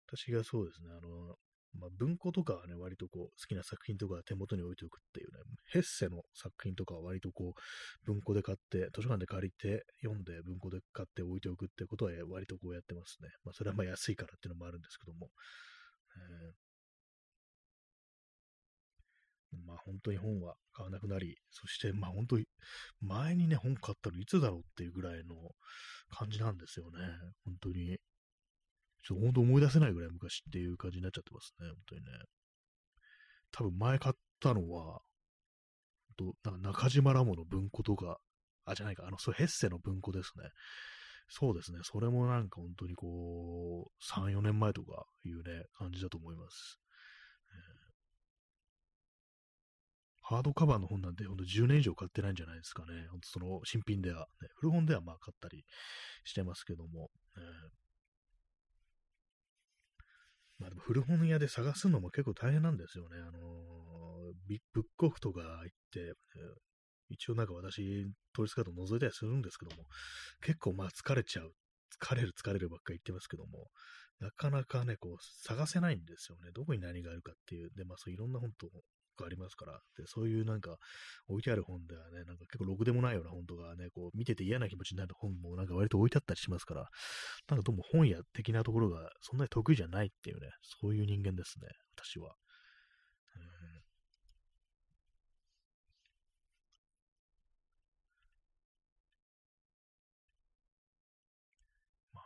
[0.07, 1.37] 私がそうですね、あの、
[1.81, 5.41] まあ、文庫とかはね、割とこう、好きな作品とか手元に置いておくっていうね、
[5.73, 13.29] ヘッセの作品とかは割とこう、文庫で買って、図書館で借りて、読んで文庫で買って置いておくってことは割とこうやってますね。
[13.45, 15.31] まあ、それはまあ安いからっていうのもあるんですけども。
[16.17, 16.64] えー
[19.67, 22.47] まあ本当に本は買わなくなり、そしてまあ本当に
[23.01, 25.35] 前にね本買ったのいつだろうっていうぐらいの
[26.11, 26.99] 感じなんですよね。
[27.45, 27.99] 本当に。
[29.07, 31.69] ちょっと本当思い出せないぐらい昔っていう感じになっちゃってますね。
[31.69, 32.07] 本当にね。
[33.53, 35.01] 多分前買ったのは、
[36.17, 38.19] となんか中島ラモの文庫とか、
[38.65, 40.45] あ、じゃないか、あの、そう、ヘッセの文庫ですね。
[41.29, 41.81] そうですね。
[41.83, 46.79] それもなんか本当にこう、3、4年前とかいうね、感じだと思います。
[50.27, 53.07] ハードカバーの本なんてほんと10年以上買ってないんじゃないですかね。
[53.11, 55.65] ほんとその新品では、ね、古本ではまあ買ったり
[56.25, 57.11] してますけども。
[57.37, 57.43] えー、
[60.61, 63.19] まあでも古本屋で探すのも結構大変なんですよね。
[63.21, 63.33] あのー、
[64.73, 66.13] ブックオフとか行って、えー、
[67.11, 69.85] 一応なんか私、統一カード覗いたりするんですけども、
[70.41, 71.53] 結構まあ疲れちゃう。
[72.03, 73.69] 疲れる疲れるばっかり言ってますけども、
[74.21, 76.51] なかなかね、こう、探せないんですよね。
[76.55, 77.71] どこに何があるかっていう。
[77.77, 78.69] で、まあそういろんな本と
[79.25, 80.77] ありますから、で、そういうなんか
[81.29, 86.89] 置いてある本ではね、なんか結構ろくでもないような本とかね、こう見てて嫌な気持ちになる本もなんか割と置いてあったりしますから、
[87.49, 90.49] なんかどうも本屋的なところがそんなに得意じゃないっていうね、
[90.81, 92.35] そういう人間ですね、私は。
[102.13, 102.25] まあ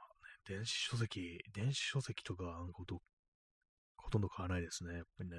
[0.53, 2.65] ね、電子書籍、電子書籍とか、
[3.99, 5.37] ほとんど買わないですね、やっぱりね。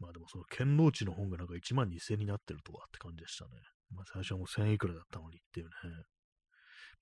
[0.00, 3.50] まあでもその堅牢地の本がなんか1万2000円になってるとはって感じでしたね。
[3.94, 5.72] まあ最初はもう1000いくらだったのにっていうね。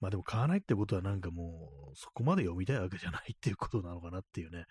[0.00, 4.64] まあでも買わないってことはなんかもうそこまで読みたいわけじゃないっていうことなのかなっていうね。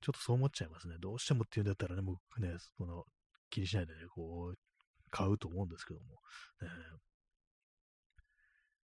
[0.00, 0.96] ちょっとそう思っちゃいますね。
[1.00, 3.04] どうしてもっていうんだったらね、もうね、その
[3.50, 4.58] 気にしないでね、こう、
[5.10, 6.06] 買うと思うんですけども。
[6.62, 6.68] ね、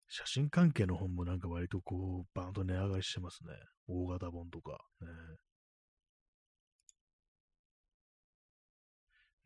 [0.08, 3.54] 写真関係の本もなんか割とこう、バーンと値上がりしてますね。
[3.88, 4.78] 大型本とか。
[5.00, 5.06] ね、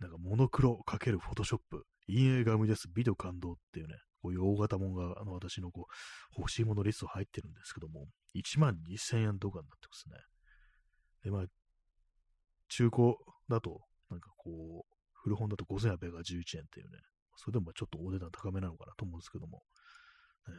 [0.01, 5.87] なんかモノクロ×フォトショップ、陰影が生み出す美と感動っていうね、こういう大型もんが、あの、私のこ
[6.37, 10.17] う、欲しいものリスト入ってるんですけども、1万2000円とかになってますね。
[11.23, 11.45] で、まあ、
[12.69, 13.15] 中古
[13.49, 16.99] だと、なんかこう、古本だと5811円っていうね、
[17.37, 19.63] それでもちょっとお値段高めなのかなと思うんですけども、
[20.49, 20.55] えー、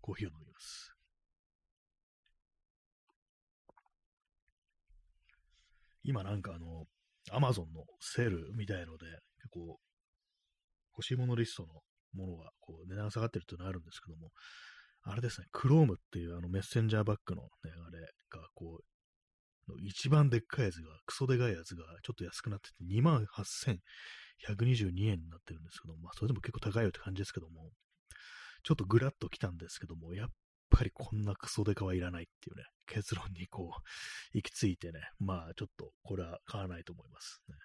[0.00, 0.99] コーヒーを飲みます。
[6.10, 6.86] 今なんかあの、
[7.30, 9.06] アマゾンのセールみたいので、
[9.38, 9.78] 結構、
[10.96, 11.68] 欲しいものリストの
[12.14, 14.32] ものがこう値段が下がってるっていうのがあるんですけども、
[15.02, 18.84] あれですね、クロームっていうあのメッセンジャーバッグのね、あれがこう、
[19.86, 27.70] 一番でっかいやつが、クソでかいやつがちょっと安くなってて、28,122円になってるんですけども、まあそれでも結構高いよって感じですけども、
[28.64, 30.30] ちょっとグラッと来たんですけども、やっ
[30.70, 33.82] ぱりこんなクソデカはいらないっていうね、結論にこう、
[34.32, 37.56] 行き着いてね、まあちょっとこれは買わないと思います、ね。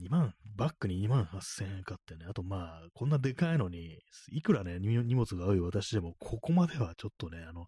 [0.00, 3.98] 2万、バッグに2万8000円かってね、あとまあ、こんなでかいのに、
[4.30, 7.66] いくらね、荷物が多い私でも、ここまではちょっとね、あの、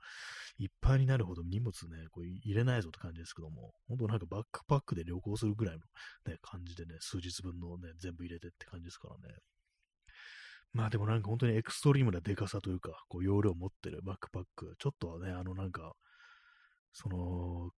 [0.58, 5.80] いっぱいになるほど荷物ね、こう入れないぞって感じですけども、本当なんかバックパックで旅行するぐらいの
[6.32, 9.34] ね、感じでね、数日分のね、全部入れてって感じですからね。
[10.72, 15.92] まあでもなんか本当にエクストリームなデカさというか、こう容量を持ってるバックパック、ちょっとね、あのなんか、
[16.92, 17.70] その、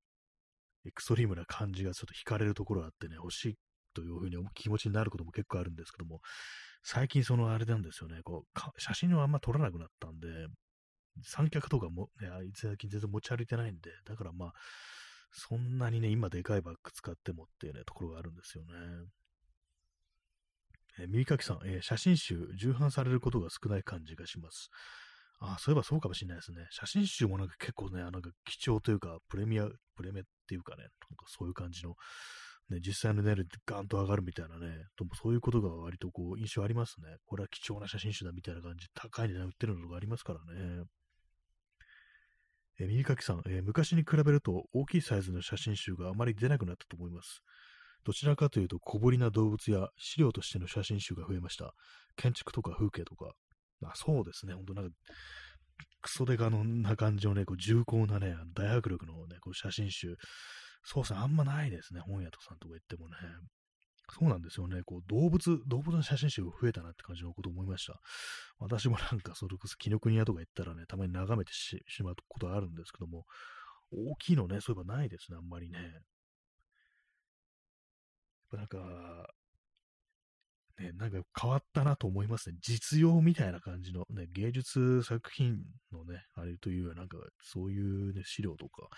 [0.86, 3.54] エクストリームな感じがちょっと惹かれるところがあってね、欲しい
[3.94, 6.20] というふうに気持ちになることも結構あるんですけども、
[6.82, 10.28] 最近そのあれなんですよね、こう、写真をあんま撮らなくなったんで、
[11.22, 14.52] 三脚とかも、ね、最近全然持ち歩いてないんで、だからまあ、
[15.32, 18.70] そんなにね、今でかいバッグ使ってもっていうね、ところがあるんですよね。
[20.98, 24.70] えー、耳かきさん、えー、写真集、重版されることが少ない感じがします。
[25.40, 26.66] あそういえばそうかもしれないですね。
[26.70, 31.94] 写真集もなんか結構ね、なんか貴重というか、プレミア、プレメっていうかね、なんかそういう感じの、
[32.70, 37.16] ね、実際の値でガンと上がるみたいなね、ともそういうことが割とこう印象ありますね。
[37.26, 40.84] これは貴重な写真集だみたいな感じ、高い値段売ってるのがありますからね。
[42.78, 47.42] えー、耳かきさん、えー、昔に比べると大きいサイズの写真集があまり出なくなったと思います。
[48.04, 51.72] どちらかというと小ぶりな動物や資料としての写真集が増えました。
[52.16, 53.32] 建築とか風景とか。
[53.84, 54.96] あそうですね、ほんとなんか、
[56.00, 60.16] クソデカのな感じのね、こう重厚なね、大迫力のね、こう写真集。
[60.84, 63.16] そうですね、あんまないですね、本屋とさんとか行ってもね。
[64.12, 64.82] そうなんですよね。
[64.84, 68.00] こう、動物、動物の写真集が増えたなって感じのことを思いました。
[68.58, 73.24] 私もなんか、それこそ、紀ノ国屋とか行ったらね、たまに眺めてしまうことあるんですけども、
[73.90, 75.78] 大きいのね、そういえばないですね、あんまりね。
[78.56, 78.78] なんか、
[80.78, 82.56] ね、なんか変わったなと思いますね。
[82.60, 85.58] 実用みたいな感じのね、芸術作品
[85.92, 88.88] のね、あれというよなんかそういうね、資料とか、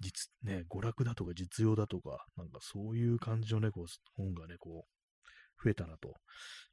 [0.00, 6.14] 実、ね、娯楽だとか実用だとか、なんかそういう感じのね、こう、本がね、こう、増えたなと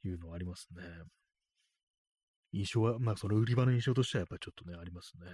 [0.04, 0.82] いうのはありますね。
[2.52, 5.26] 印象は、まあ、その売り場の印象としてはやっぱりちょっとね、ありますね。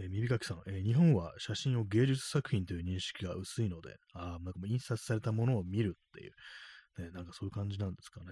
[0.00, 8.26] えー、耳かきさん、えー、日本は写真を芸術作品という認識が薄いので、あ、なんかもう印刷されたものを見るっていう、ね、なんかそういう感じなんですかね。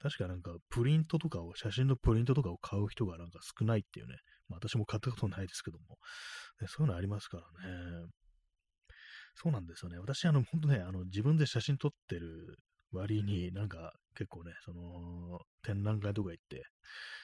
[0.00, 4.16] 確かなんかプリントとかを、写真のプリントとかを買う人がなんか少ないっていうね、
[4.48, 5.96] まあ私も買ったことないですけども、
[6.60, 7.42] ね、そういうのありますから
[8.02, 8.06] ね。
[9.34, 9.98] そうなんですよね。
[9.98, 12.58] 私、あの、本当ね、あの、自分で写真撮ってる
[12.96, 16.64] 割に、なんか、結構ね、その、展覧会とか行って、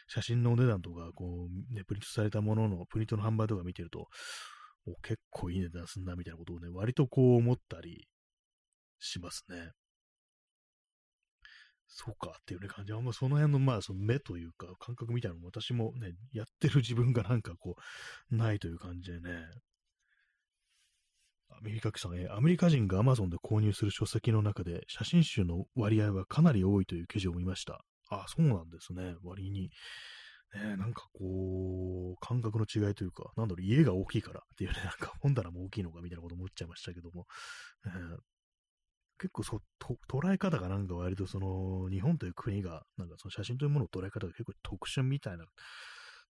[0.09, 4.09] 写真のお値段とか、こう、ね、プリントされたものの、プリントの販売とか見てると、
[4.87, 8.09] お結構いい値段すんな、みたいなことをね、割とこう思ったり
[8.99, 9.73] しますね。
[11.95, 12.93] そうかっていうね感じ。
[12.95, 17.77] あんまその辺のまあその目というか感覚みたいなのも私もね、やってる自分がなんかこ
[18.31, 19.45] う、ないという感じでね。
[21.59, 27.85] アメリカさん、えアメリカ人が Amazon で購入する書籍の中で写真集の割合はかなり多いという記事を見ました。
[28.11, 29.15] あ、そうなんですね。
[29.23, 29.71] 割に。
[30.55, 37.27] ね、なんかこう、感覚の違いというか、なんだろう、家が大きいからっていうね、 なんか本棚も大きいのかみたいなこと思っちゃいましたけども、
[37.87, 38.19] えー、
[39.19, 45.47] 結構そと捉え方がなんか割とその日本という国がなんかその写真というものの捉え方が結構特殊みたいな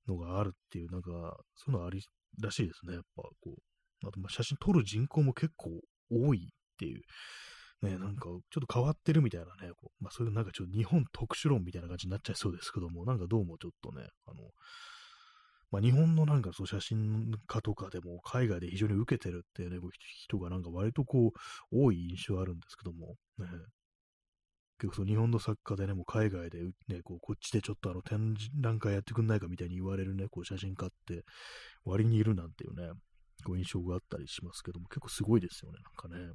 [0.07, 1.11] のがあるっていうなんか
[1.57, 2.01] そういうのあり
[2.41, 2.95] らしいですね。
[2.95, 3.72] やっぱこう。
[4.09, 5.71] あと写真撮る人口も結構
[6.11, 7.03] 多いっていう。
[7.83, 10.05] ね、なんかちょっと変わってるみたいなね、こう。
[10.05, 14.37] まあ、そういうなんかちょっと日本特殊論みたいな感じになっちゃいそうですけども、なんかどうもちょっとね、あの、
[15.73, 19.79] まあ、日本のなんかそう写真家とかでも海外で非常に受けてるっていうね、
[20.27, 21.33] 人がなんか割とこう
[21.73, 23.47] 多い印象あるんですけども、ね、
[24.79, 31.25] 結構そう日本の作家でね、もう海外でね、こうこっちでちょっとあの展覧会やってくんないかみたいに言われるね、こう写真家って
[31.85, 32.93] 割にいるなんていうね、
[33.42, 36.33] こう印象があったりしますけども、結構すごいですよね、なんかね。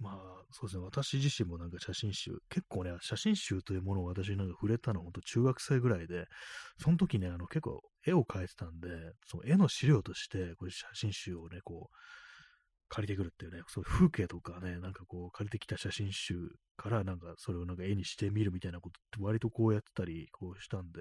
[0.00, 6.26] まあ、そうですね、私自身もなんか写真集、結構ね、写真集というものを私なんか触れたのは本当中学生ぐらいで、
[6.82, 8.88] その時ね、あの結構絵を描いてたんで、
[9.26, 11.96] その絵の資料として、これ写真集をね、こう、
[12.88, 16.34] 借りてくるっていうね、そういう風景とかね、なんかこう、借りてきた写真集
[16.76, 21.00] からなんかそれをなんか絵にしてみるみたいなことって割とこうやってたり、こうしたんで、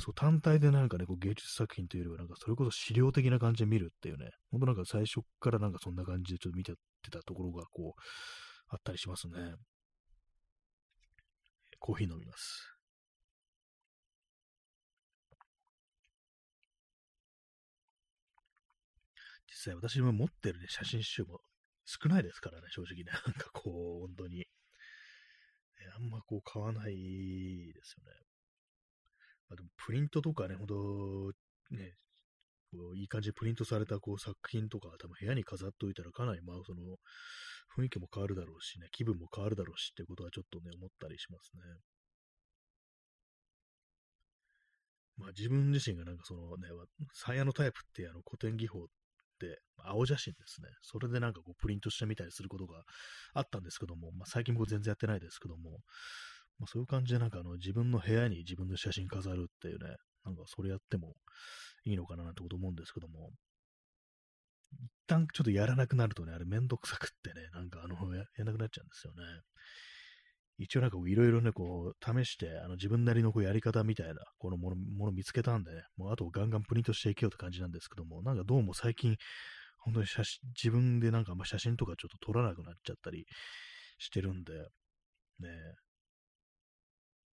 [0.00, 6.74] そう、単体でなんかね、こう芸術作品というよりは、なんかそれこそ資料的な感じで見るっていうね、ほんとなんか最初からなんかそんな感じでちょっと見て
[7.10, 8.00] たところがこう、
[8.68, 9.54] あったりしますね。
[11.78, 12.76] コーヒー飲みます。
[19.48, 21.40] 実際私も持ってるね、写真集も
[21.84, 23.12] 少ないですからね、正直ね。
[23.26, 24.46] なんかこう、本当に。
[25.96, 28.29] あんまこう買わないですよね。
[29.50, 31.32] まあ、でもプリントとかね、ほんと、
[31.72, 31.92] ね、
[32.70, 36.80] こういい感じでプリントされたこう作品とか多分部屋に飾っておいたらかなりまあその
[37.76, 41.62] 雰囲気も変わるだろうしね、気分も変わるだろうしってことはちょっとね、思ったりしますね。
[45.18, 46.68] まあ自分自身がなんかそのね、
[47.12, 48.86] サイヤのタイプってあの古典技法っ
[49.38, 50.68] て青写真ですね。
[50.82, 52.82] それでなんかこうプリントしてみたりすることが
[53.34, 55.80] あったんですけども、まあ最近僕全然やってないですけども、
[56.60, 61.14] まあそういう感じでなんかあの自分の部屋に自分の写真飾るっていうね、なんかそれやっても
[61.84, 63.30] いいのかななんてこと思うんですけども、
[64.78, 69.22] 一旦ちょっとやらなくなるとね、あれめんどくさくってね、なんかあのや、やらなくなっちゃうんですよね。
[70.58, 79.16] 一応なんかいろいろね、こう、試して、あの、自分なりのこうやり方みたいな、このもの、もの見つけたんでね、もうあとガンガンプリントしていけよって感じなんですけども、なんかどうも最近、
[79.78, 83.24] 本当に写真、自分でなんかあんま写真とかちょっと撮らなくなっちゃったり
[83.98, 84.52] してるんで、
[85.40, 85.48] ね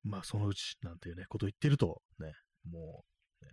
[0.05, 2.33] まあそのうちなんていうね、ことを言ってると、ね、
[2.71, 3.05] も
[3.43, 3.53] う、ね、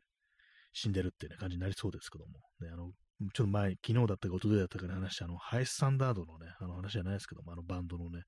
[0.74, 2.91] 死んでるっていうね、感じになりそうですけども、ね、あの、
[3.34, 8.24] ちょっと前、昨日だったか、一昨日だったかに話、あの、ハイスタンダードのね、あの話じゃないですけども、あのバンドのね、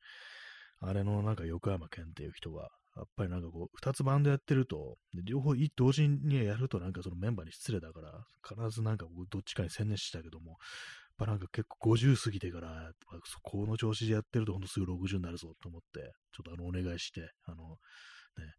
[0.82, 10.57] あれのなんか横山健っていう人が、やっぱりなんかこう、二つバンドやってると、両方同時にやるとなんかそのメンバーに失礼だから、必ずなんかこう、どっちかに専念したけども、
[11.18, 12.91] ぱなんか結構50過ぎてから、
[13.43, 17.78] この調子でやってるとほんとすぐ60になるぞと思って、ちょっとあの、お願いして、あの、
[18.38, 18.53] ね、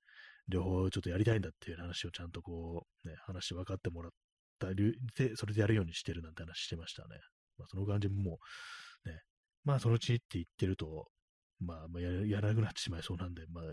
[0.48, 4.12] 両方ちょっとやりたいんだっていう話をちゃんとこう、ね、話して分かってもらっ
[4.58, 7.08] たりで、それでやるようにしてるなんて話してましたね。
[7.58, 8.38] まあ、その感じもも
[9.04, 9.20] う、ね、
[9.64, 11.08] まあそのうちって言ってると、
[11.60, 13.64] まあ、まあや、やらなくなってしまいそうなんで、まあ、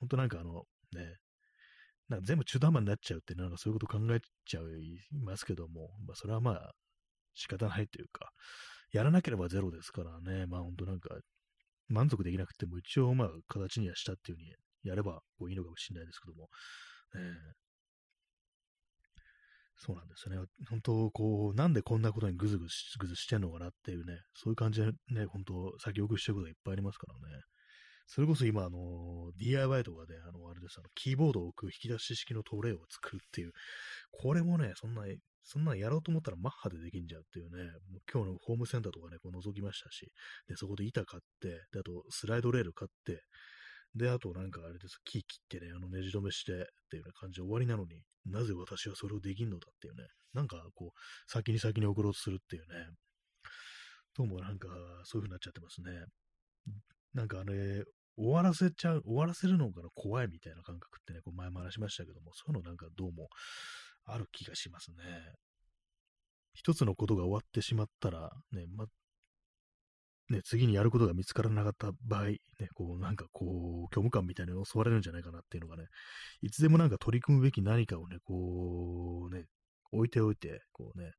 [0.00, 1.16] 本当なんかあの、ね、
[2.08, 4.64] なんか全部中途半端になっちゃうって、なんかそういうこと考えちゃい
[5.24, 6.72] ますけども、まあそれはまあ
[7.34, 8.30] 仕方ないというか、
[8.92, 11.16] やらなければゼロですからね、まあ本当なんか
[11.88, 14.54] 満足できなくても一応まあ形にはしたっていう風に
[14.84, 16.48] やればこういいのかもしれないですけども、
[17.14, 17.20] ね、
[19.76, 20.46] そうなんですよね。
[20.70, 27.42] 本当、こう、なんでこんなことにぐずぐずぐずしてんのかなっていうね、そういう感じでね、本当、先送りしてることがいっぱいありますからね。
[28.06, 33.52] それこそ今、あの、DIY とかで、あの、あれです、あの、キーボードを置く引き出し式のトレイを作るっていう、
[34.12, 35.02] これもね、そんな、
[35.44, 40.10] そんなんやろうと思ったらマッハでできんじゃうっていうね、もう今日のホームセンターとかね、こう覗きましたし、
[40.48, 43.22] で、そこで板買って、で、あとスライドレール買って、
[43.94, 46.56] で、あとなんかあれです、木切ってね、あの、ねじ止めしてっ
[46.90, 52.88] ていうような感じで終わりなのに、なぜ私はそれをできんのだっていうね、なんかこう、先に先に送ろうとするっていうね、
[54.16, 54.68] どうもなんか、
[55.04, 55.90] そういう風になっちゃってますね。
[57.12, 57.84] なんかあれ、
[58.16, 63.28] 終わらせちゃう、終わらせるのが怖いみたいな感覚ってね、こう前も話しましたけども、そういうのなんかどうも
[64.04, 64.96] ある気がしますね。
[66.54, 68.86] 一つのことが終わってしまったら、ね、ま、
[70.30, 72.38] ね、次にやることが見つからなかった場合、ね、
[72.74, 75.84] こう、なんかこう、虚無感みたいなのを襲われるんじゃないかなっていうのがね、
[76.40, 79.44] いつでもなんか取り組むべき何かをね、こう、ね、
[79.92, 81.12] 置いておいて、こうね、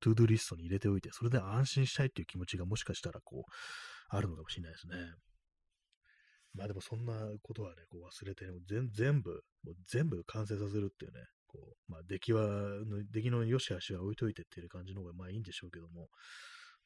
[0.00, 3.50] トゥードゥリストに入れておいて、それで安心したいっていう気持ちがもしかしたら、こう、
[4.08, 4.96] あるのかもしれないですね。
[6.54, 8.52] まあでもそんなことはね、こう忘れて、ね、
[8.92, 11.20] 全部、もう全部完成させるっていうね、
[11.54, 12.44] こう、まあ出来は、
[13.12, 16.08] 出来の良し悪しは置いといてっていう感じの方がまあいいんでしょうけども、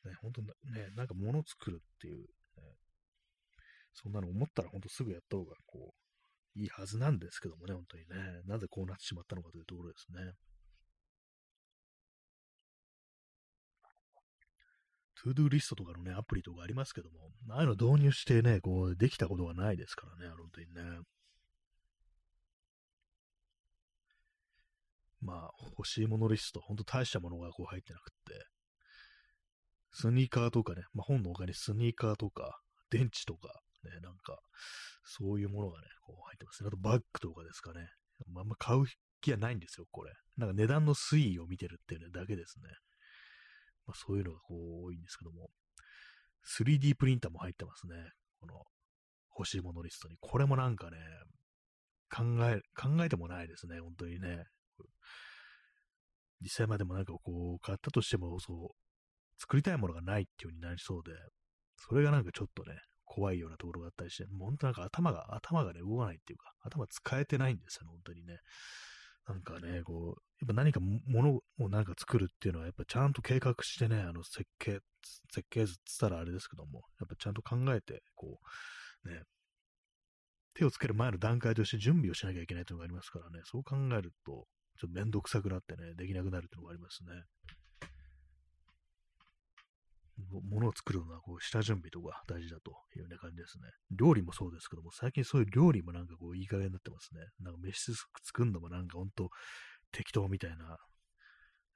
[0.05, 2.27] ね、本当ね、なんか物作るっていう、ね、
[3.95, 5.95] そんなの思ったら本当すぐやった方が、こ
[6.57, 10.33] う、いいはずなんですけどもね、本当にね、なぜこうなってしまったのかというところですね。
[15.23, 21.01] To Do リストとかのね、アプリとかありますけども、ああいうの導入してね、こう、できたことがないですからね、本当にね。
[25.21, 28.47] まあ、欲しいものリスト、ほんと大したものがこう入ってなくって、
[29.91, 32.61] スニーカーとかね、まあ、本の他にスニーカーとか、
[32.91, 34.39] 電池とか、ね、なんか、
[35.05, 36.69] そういうものがね、こう入ってますね。
[36.69, 37.89] あとバッグとかですかね。
[38.33, 38.85] まあ、んま買う
[39.21, 40.13] 気はないんですよ、これ。
[40.37, 42.69] なんか値段の推移を見てるっていう、ね、だけですね。
[43.87, 45.51] まあ、そういうのがこう多いんですけども。
[46.47, 47.95] 3D プリンターも入ってますね。
[48.41, 48.63] この
[49.37, 50.17] 欲しいものリストに。
[50.21, 50.99] これもなんかね、
[52.11, 54.45] 考え、考えてもないですね、本当にね。
[56.41, 58.69] 実際までもなんかこう、買ったとしても、そう、
[59.39, 61.13] 作りたいものがないっていう風になりそうで、
[61.89, 68.39] それがなんかちょっとね、怖いようなところがあったりして、もう本当なんか頭が、頭がね、動かないっていうか、頭使えてないんですよね、本当にね。
[69.27, 74.79] なんかね、こう、やっぱ何かものをなんか作るっていうのは、やっぱちゃんと計画してね、あの設計、
[75.33, 78.39] 設計図っつったらあれですけども、やっぱちゃんと考えて、こ
[79.05, 79.23] う、ね、
[80.55, 84.47] 手をつける前の段階として準備をしなきゃいけないというのがありますからね、そう考えると、
[84.79, 87.11] ちょっとめんどくさくなってね、できなくなるっていうのがありますね。
[90.51, 93.65] ものを作るのはこう下準備とか大事だというような感じですね。
[93.93, 97.21] 料理もそうですけども、最近そういう料理もなんかこういい加減になってますね。
[97.41, 97.93] なんか飯
[98.25, 99.31] 作るのもなんかほんと
[99.93, 100.77] 適当みたいな、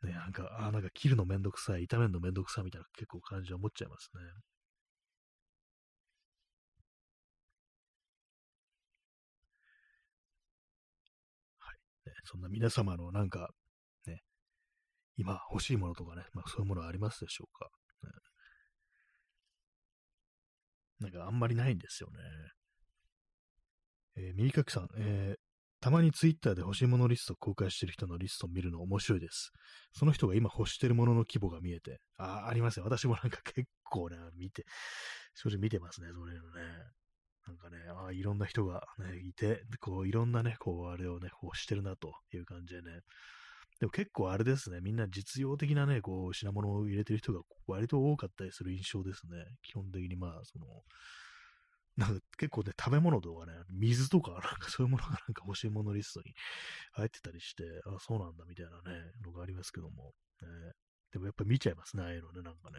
[0.03, 4.21] ね、なんか、あなんか切るのめんどくさい、炒めるのめんどくさいみたいな結構感じは思っちゃいますね。
[11.59, 12.11] はい。
[12.11, 13.51] ね、そんな皆様のなんか、
[14.07, 14.23] ね、
[15.17, 17.69] 今欲しいものとかね、まあそういうものありますでしょうか？
[18.03, 18.11] ね、
[21.01, 22.19] なんかあんまりないんですよね。
[24.17, 25.41] えー、右かきさん、えー、
[25.81, 29.51] たまにツイッターで欲しいものリストを公開してる人のリストを見るの面白いです。
[29.93, 32.85] その人が今欲してるものの規模が見えて、あ、あありますよ。
[32.85, 34.65] 私もなんか結構ね、見て、
[35.35, 36.61] 正直見てますね、それのね。
[37.47, 43.01] なんかね、ああ、いろんな人がね、いて、こう、いろんなね、こう、あれをね、欲してるなという感じでね。
[43.81, 49.45] でも結構あれですね、みんな実用的なね、こう、品物を入れてる人が割と多かったりする印象ですね。
[49.63, 50.67] 基本的にまあ、その、
[51.97, 56.33] なんか結構ね、食べ物とかね、水とか、なんかそういうものがなんか欲しいものリストに
[56.93, 60.49] 入ってたりして、あ、そうなんだみたいなね、のがありますけども、ね、
[61.11, 62.79] でもやっぱ見ちゃいますね、ああいうのね、なんかね。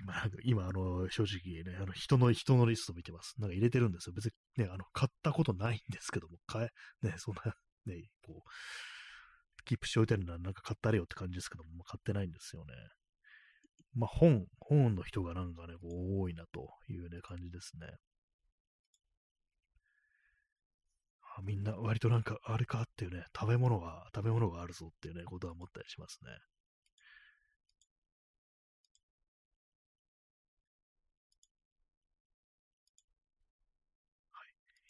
[0.00, 3.34] 今、なんか今、あの、正直ね、あの、人の、人のリスト見てます。
[3.38, 4.14] なんか入れてるんですよ。
[4.14, 6.70] 別にね、あの、買ったことないんですけども、買
[7.02, 7.42] え、ね、そんな、
[7.86, 8.50] ね、こう、
[9.64, 12.74] キープしておいてるのはなんか買ったれよって感じですけども、買ってないんですよね。
[13.94, 17.88] まあ、本、本の人がなんかね、こう多いなというね、感じですね。
[21.36, 26.30] あみんな割となんか、あれかっていうね、食べ物が、食べ物があるぞっていうね、ことは思ったりしますね。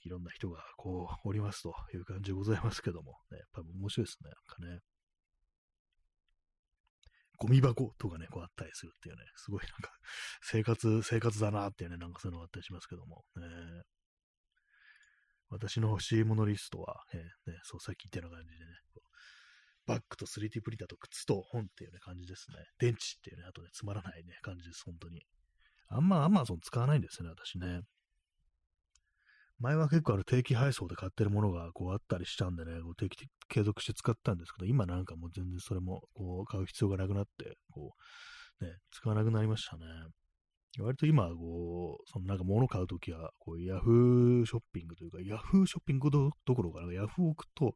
[0.04, 0.08] い。
[0.08, 4.80] ろんな人がこう、おりますという感じでございますけども、ね、やっぱ面白いですね、なんかね。
[7.38, 9.90] ゴミ箱とかね、こうあったりするっていうね、すごいなんか、
[10.42, 13.82] 生活、生活だなっていうね、なんかそういうのがあったりしますけども、えー、
[15.48, 17.20] 私の欲しいものリストは、えー、
[17.52, 18.66] ね、そう、さっき言ったような感じでね、
[19.86, 22.58] バッグと 3D プリンターと靴と本っていうね、感じですね。
[22.78, 25.24] 電池っていうね、あとね、つまらないね、感じです、本当に。
[25.88, 27.80] あんま Amazon 使わないんですよね、私ね。
[29.60, 37.92] 前は結構ある定期配送で買ってるものがこうあったりしたんでね、こう定期継続して使ったんですけど、今なんかもう全然それもこう買う必要がなくなって、こ
[38.60, 39.84] う、ね、使わなくなりましたね。
[40.78, 47.74] 割と今、こう、そのなんか物買うときは、こう、ヤフーショッピングというか、ヤフーショッピングどころか、な、ヤフオクと、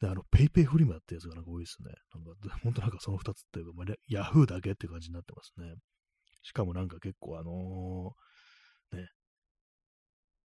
[0.00, 1.92] で、あの、ペイペイフリマってやつがなんか多いですね。
[2.12, 5.74] なんか、本当なんかその二つっていうか、まあ、ヤフーだけって感じになってますね。
[6.42, 9.08] しかもなんか結構あのー、ね、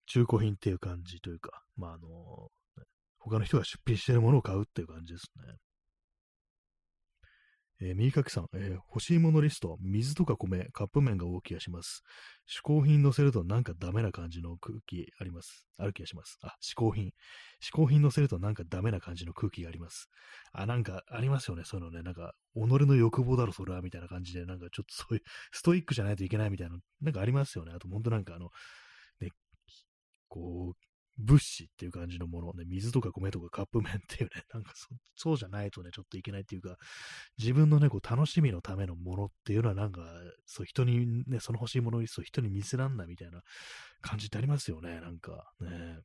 [0.09, 2.51] 中古品っていう感じというか、まあ、あの、
[3.19, 5.55] 他の人が出品してるものを買うっていう感じですね。
[7.81, 12.03] えー、右かきさん、えー、欲しいものリスト、水とか米、カップ麺が多い気がします。
[12.49, 15.67] 嗜好品乗せるとなんかダメな感じの空気あります。
[15.77, 16.39] ある気がします。
[16.43, 17.13] あ、嗜好品。
[17.63, 20.09] 嗜好品乗せるとなんかダメな感じの空気があります。
[20.53, 21.63] あ、なんかありますよね。
[21.65, 22.03] そういうのね。
[22.03, 27.73] なんか、己の欲望だろ、それは、みたいな感じで、なんかちょっとそういう、ストイックじゃないといけないみたいな、なんかありますよね。
[27.73, 28.51] あと、本当なんかあの、
[30.29, 34.73] こう、物資っていう感じのものね、水とか米とかカップ麺っていうね、 なんか
[35.17, 36.77] そうじゃないとね、ちょっといけないっていうか、
[37.39, 40.03] 自分のね、こう楽しみのためのものっていうのはなんか、
[40.47, 43.43] そう人にね、その欲しいものをそう人に見せらんないみたいな
[44.01, 46.01] 感じってありますよね、なんかね。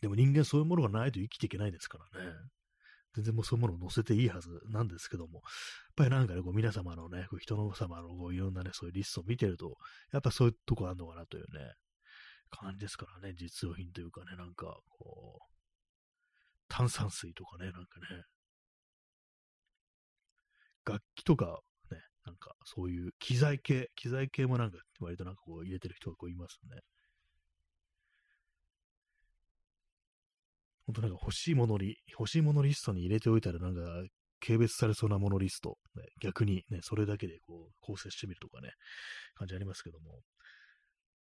[0.00, 2.32] でも人間そういうものがないと生きていけないですからね。
[3.14, 5.42] 全然もうそういうものを載せていいはずなんですけども、やっ
[5.96, 9.76] ぱりなんかね、こう皆様のね、こう人の様のこういろんなね、そういうリストを見てると、
[10.12, 11.74] やっぱそういうとこあるのかなというね、
[12.50, 15.54] 感じですからね、実用品というかね、なんか、こう、
[16.68, 18.24] 炭酸水とかね、なんかね、
[20.84, 26.80] 楽器とかね、なんかそういう機材系、機材系もなんか割となんかこう入れてる人がこういますね。
[30.86, 33.80] 本当なんか欲しいものに、欲しいものリストに入れておいたらなんか
[34.46, 38.70] 軽蔑されそうなものリスト、ね、逆にね、それだけでこう構成してみるとかね、
[39.34, 40.20] 感じありますけども、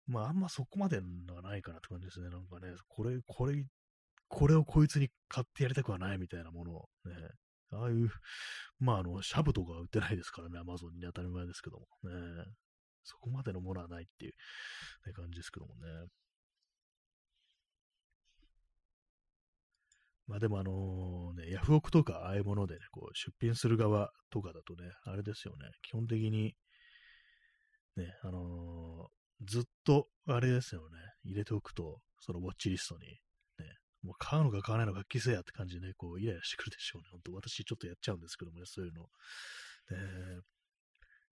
[0.06, 2.30] まあ、あんまそこまでのがないかなって感じですね。
[2.30, 3.64] なんかね、これ、これ、
[4.28, 7.14] これをこいつに買ってやりたくはないみたいなものをね、
[7.72, 8.10] ああいう、
[8.78, 12.44] まあ、あの、シャブとか売ってないですからね、アマゾンに当たり前ですけどもね。
[13.04, 14.32] そこまでのものはないっていう、
[15.06, 15.80] ね、感じですけどもね。
[20.26, 26.54] まあでもあのね、ヤフオクとかああいうものでね、こう出品する側とかだとね、あれですよね、基本的に、
[27.96, 29.08] ね、あの
[29.42, 33.16] ずっと、あれですよね、入れておくと、そのウォッチリストに、ね、
[34.02, 37.08] もう買うのか買わないのか気せやって感じでね、こう、イライラしてくるでしょうね。
[37.10, 39.06] 本当私ちょっとやっちゃうんですけどもね、そういうの。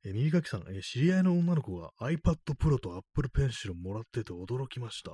[0.05, 5.11] え耳かきさん、え知り合いの女の子が iPad Pro と Apple Pencil もらってて驚きました。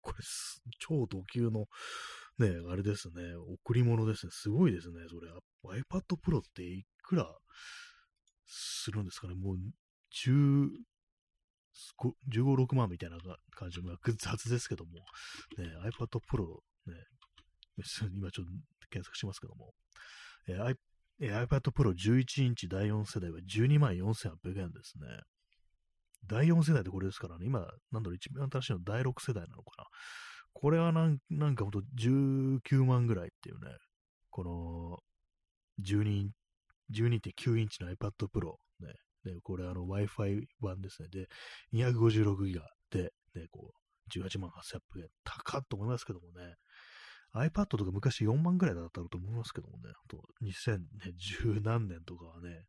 [0.00, 0.18] これ、
[0.78, 1.66] 超ド級の
[2.38, 4.30] ね、あれですね、贈り物ですね。
[4.32, 5.30] すごいですね、それ。
[5.80, 7.26] iPad Pro っていくら
[8.46, 9.34] するんですかね。
[9.34, 9.56] もう、
[10.26, 10.68] 10、
[12.32, 13.18] 15、6万みたいな
[13.52, 14.92] 感じの、雑ですけども、
[15.58, 16.94] ね、iPad Pro、ね、
[18.14, 18.52] 今ちょっと
[18.90, 19.74] 検索しますけども、
[20.48, 25.06] えー、iPad Pro 11インチ第4世代は12万4800円ですね。
[26.26, 27.60] 第4世代でこれですからね、今、
[27.90, 29.88] なんだろう、一番新しいの第6世代なのかな。
[30.52, 33.76] これはなんなんかほんと19万ぐらいっていうね、
[34.30, 34.98] この
[35.84, 36.30] 12
[36.92, 38.92] 12.9インチの iPad Pro ね、
[39.24, 41.08] で、これあの Wi-Fi 版ですね。
[41.08, 41.28] で、
[41.72, 45.08] 256ギガで、ね、こう、18万8800円。
[45.24, 46.54] 高っと思いますけどもね。
[47.34, 49.90] iPad とか昔4万ぐらいだったと思いますけどもね。
[49.90, 52.64] あと2010何年とかはね、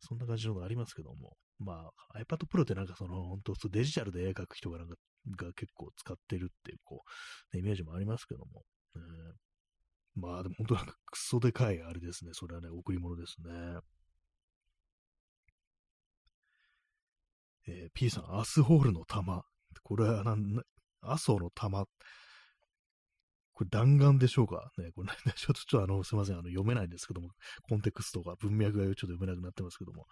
[0.00, 1.36] そんな感じのがありますけども。
[1.58, 4.96] まあ、iPad Pro ってなんかその、本当デジタルで絵描く人がなんか
[5.36, 7.04] が結構使ってるっていう、こ
[7.52, 8.64] う、ね、イメージもありますけども。
[8.96, 12.32] えー、まあ、でも本当なんかクソでかいあれですね。
[12.34, 13.78] それはね、贈り物ですね。
[17.68, 19.42] えー、P さん、アスホールの玉。
[19.82, 20.62] これはなん、
[21.00, 21.84] 麻生の玉。
[23.54, 24.70] これ弾丸でしょうか？
[24.78, 27.30] ね、これ、 ね、ちょっと、ちょっとあの、すいません、あの、読めないんですけども、
[27.68, 30.06] コンテクストが、文脈がちょっと読めなくなってますけども。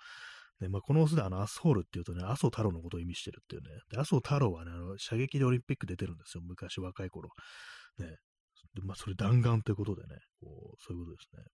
[0.61, 3.70] ね、まあ、このオスであの、アスホールっていうとね、麻生太郎のことを意味してるっていうね。
[3.90, 7.30] で、麻生太郎はね、あの、射撃でオリンピック出てるんですよ、昔若い頃。
[7.98, 8.16] ね。
[8.74, 11.44] で、まあ、それ弾丸ということでね、こう、そういうことですね。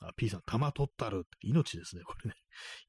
[0.00, 1.26] あ、P さん、玉取ったる。
[1.40, 2.36] 命ですね、これね。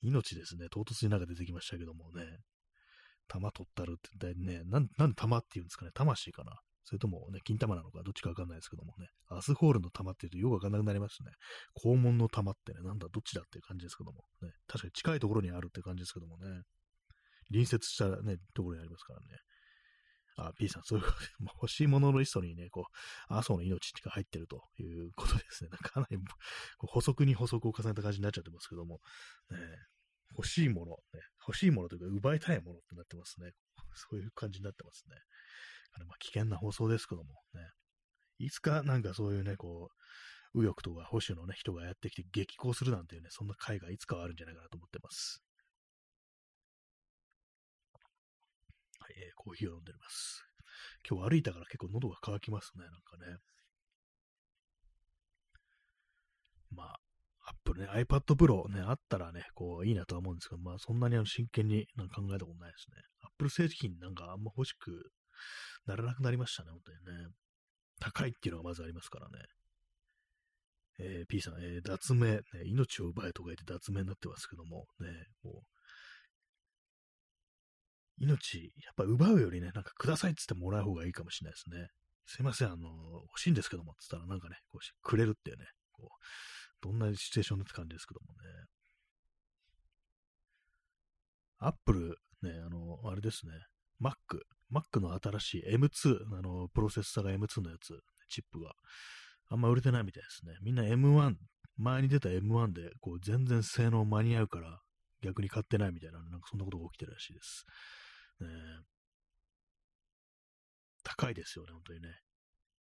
[0.01, 0.67] 命ですね。
[0.69, 2.23] 唐突になんか出てきましたけどもね。
[3.27, 5.91] 玉取ったるって、ね、なん、なんで玉って言うんですかね。
[5.93, 6.59] 魂かな。
[6.83, 9.07] それともね、金玉なのか、どっちかわかんないですけどもね。
[9.29, 11.31] アスホールの玉って言うとよくわかんなくなりますね。
[11.85, 14.23] 肛門の玉ってね、なんだ、どっちだっていう感じですけども。
[14.41, 14.49] ね。
[14.67, 16.63] 確かに近いところにあるって感じですけどもね。
[17.49, 19.25] 隣接したね、ところにありますからね。
[20.47, 21.05] あ、P さん、そういう、
[21.55, 22.85] 欲しいもののリストにね、こ
[23.29, 25.69] う、麻生の命が入ってるということですね。
[25.71, 26.17] かなり、
[26.79, 28.99] 補足に補足を重ねた感じになっちゃってますけども、
[29.51, 29.57] ね、
[30.37, 30.97] 欲しいもの、ね、
[31.47, 33.51] 欲しいものというか、奪いたいものってなってますね。
[33.95, 35.15] そういう感じになってますね。
[35.93, 37.61] あまあ、危険な放送ですけども、ね。
[38.37, 45.43] いつかなんかそういうね、こう、右翼とか保守のね、人がやってきて激高するなんていうね、そんな会がいつかはあるんじゃないかなと思ってます。
[49.17, 50.45] えー、コーヒーを飲んでおります。
[51.09, 53.37] 今日歩いたから結構喉が渇きますね、なんかね。
[56.71, 56.99] まあ、
[57.47, 63.01] アップルね、iPad Pro ね、あったらね、こう、いいなとは思うんですけど、まあ、そんなにあの真剣になんか考えたことないですね。
[63.23, 65.11] Apple 製品なんかあんま欲しく
[65.85, 67.27] ならなくなりましたね、本当にね。
[67.99, 69.39] 高いっていうのがまずありますからね。
[70.99, 75.07] えー、P さん、えー、脱名、ね、命を奪えとか言って脱名になってますけども、ね、
[75.43, 75.78] もう、
[78.19, 81.87] 命、やっぱ奪うよりね、なんかくださいって言ってもらう方がいいかもしれないですね。
[82.25, 82.87] すいません、あの、
[83.27, 86.15] 欲しいんですけどもっ、つったらなんかね、こうしくれるっていうね、こう、
[86.81, 88.39] どんなシチュエーションって感じですけどもね。
[91.59, 93.53] アップル、ね、あの、あれですね、
[94.01, 94.13] Mac、
[94.71, 97.99] Mac の新しい M2、あの、プロセッサーが M2 のやつ、
[98.29, 98.73] チップが、
[99.49, 100.53] あんま売れてないみたいですね。
[100.61, 101.35] みんな M1、
[101.77, 104.79] 前に出た M1 で、こう、全然性能間に合うから、
[105.21, 107.65] 逆に買ってないみたいな、なんかそんなことが起きてるらしいです。
[108.41, 108.47] ね、
[111.03, 112.09] 高いですよね、本当にね。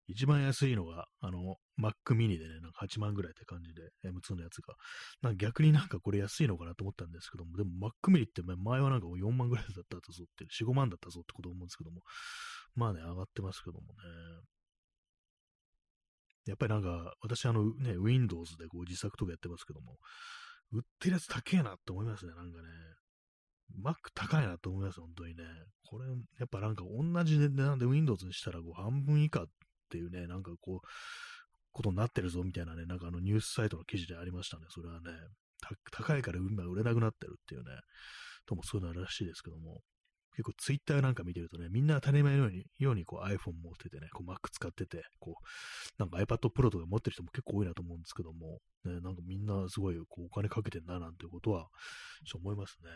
[0.09, 4.75] 一番安いのが、あの、Mac mini でね、なんか8万ぐらいって感じで、M2 のやつが。
[5.21, 12.03] なんか逆になんかこれ安いのかなと思ったんですけども、でも Mac mini って前はなんか4万ぐらいだったぞって、4、5万だったぞってこと思うんですけども、
[12.75, 13.87] まあね、上がってますけどもね。
[16.47, 19.99] やっぱりなんか、私あのね、Windows でこう自作とかやってますけども、
[20.73, 22.69] 売ってるやつ高えなって思いますね、なんかね。
[23.83, 25.45] Mac 高いなと思います、本当にね。
[25.85, 26.07] これ、
[26.39, 29.47] やっぱなんか同じ値段で Windows にしたらこう半分以下っ
[29.91, 30.87] ていうね、なんかこう、
[31.73, 34.65] ことになってるぞみたいなね、なんかあのニュースサイトの記事でありましたね。
[34.71, 35.11] それはね、
[35.93, 37.67] 高いから今売れなくなってるっていうね、
[38.47, 39.83] ともそういうのあるらしいですけども、
[40.37, 45.45] 結構ツイッターなんか見てるとね、みんな当たり前のようにようにこう iPhone 持っててね、こう Mac 使ってて、こう、
[45.99, 51.69] なんか iPad Pro とか持ってる人も結構多いなと思うんですけども、ね、なんかみんなすごいこうお金かけてんななんていうことは、
[52.27, 52.91] ちょっと思いますね。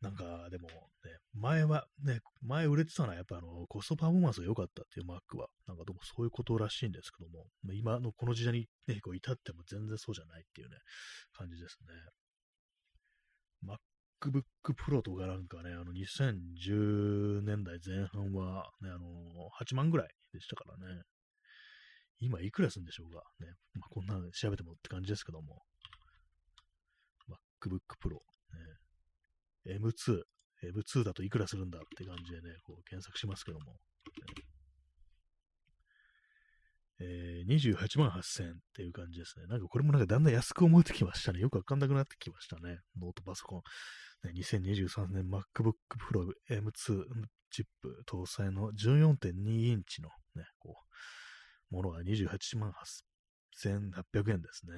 [0.00, 0.74] なんか、でも、ね、
[1.34, 10.76] 前は、ね、前売れてたのはやっぱあの、コストパフォーマンスが良かったっていう Mac は、なんかどうもそういうことらしいんですけども、今のこの時代にね、こう至っても全然そうじゃないっていうね、
[11.36, 11.78] 感じです
[13.64, 13.76] ね。
[14.22, 21.02] MacBook Pro とかなんかね、あの、2010年代前半は、ね、あの、8万ぐらいでしたからね。
[22.20, 23.46] 今いくらするんでしょうかね。
[23.74, 25.62] まあ、こんなの調べてもって感じですけども。
[27.60, 28.14] MacBook Pro、
[29.66, 30.22] ね、M2、
[30.72, 33.78] M2 だといくらするんだって感じでね、こう検索しますけども、ね、
[37.00, 39.46] えー、28万8000っていう感じですね。
[39.46, 41.40] なんかこれもなんかだんだん安く思えてきましたね。
[41.40, 42.80] よくわかんなくなってきましたね。
[43.00, 43.62] ノートパソコン。
[44.24, 45.74] ね、2023年 MacBook
[46.10, 47.04] Pro M2
[47.50, 50.76] チップ搭載の14.2インチのね、こ
[51.70, 52.72] う、ものが28万
[53.62, 54.74] 8800円ですね。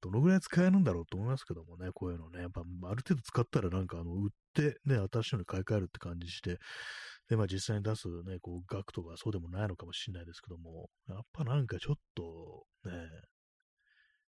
[0.00, 6.58] どのぐらい使えるんだろうと思いますけどもね、こういうのね、やっぱある程度使ったらなんかあの売ってね、新しいのに買い替えるって感じして、
[7.28, 12.92] で、まあ実際に出すね、こう額とかそうでもないのかもしれないですけども、やっぱなんかちょっとね、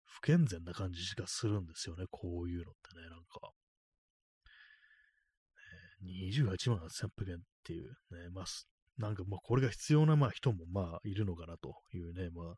[0.04, 3.50] 不健全な感じがするんですよね、こういうのってね、なんか。
[6.04, 8.44] 28万8800円っていうね、まあ、
[8.98, 12.54] なんかまあこれが必要なまあ人もまあいるのかなというね、まあ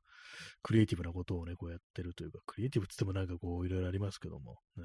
[0.62, 4.84] クリエイティブなことをね、こうやってるというか、クリエイティブって言ってもなんかこういろいろありますけども、ね、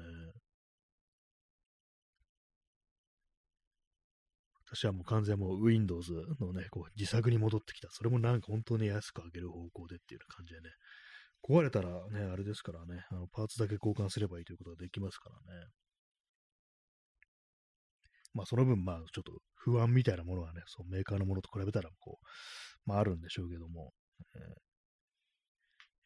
[4.74, 7.88] 私はもう完全もう Windows のね、こう自作に戻ってきた。
[7.92, 10.70] それもなんか本当に安く上げる方向でっていう感じでね、
[11.48, 15.66] 壊れたらね、あれですからね、あのパーツだけ交換すればいいということができますからね。
[18.34, 22.26] まあその分、まあちょっと不安みたいなものはね、そのメーカーのものと比べたらこう、
[22.88, 23.92] まああるんでしょうけども、
[24.34, 24.38] え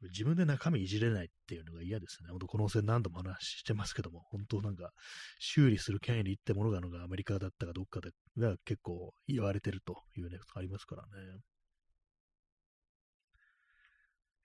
[0.04, 2.30] ー、自分で中身いじれないっていうのが嫌ですね。
[2.30, 4.90] 本当この線何度も話してますけども、本当なんか
[5.38, 11.08] 修理する権利ってものがのがアメリカだったかどっかでが結構言われてるというね、ありますからね。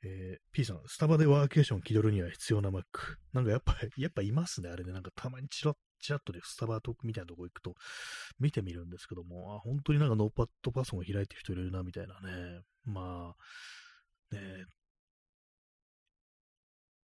[0.05, 2.83] えー、P さん、スタバでワーケーション気取るには必要な Mac。
[3.31, 4.91] なんかやっぱ、やっぱいますね、あれね。
[4.91, 7.75] なんかたまにチラッ、チラッとでスタバトークみたいなとこ行くと
[8.39, 12.61] 見てみるんですけども、あ、本当になんかノーパッドパソコン開いてる人いるな、みたいなね。
[12.85, 13.35] ま
[14.31, 14.65] あ、ね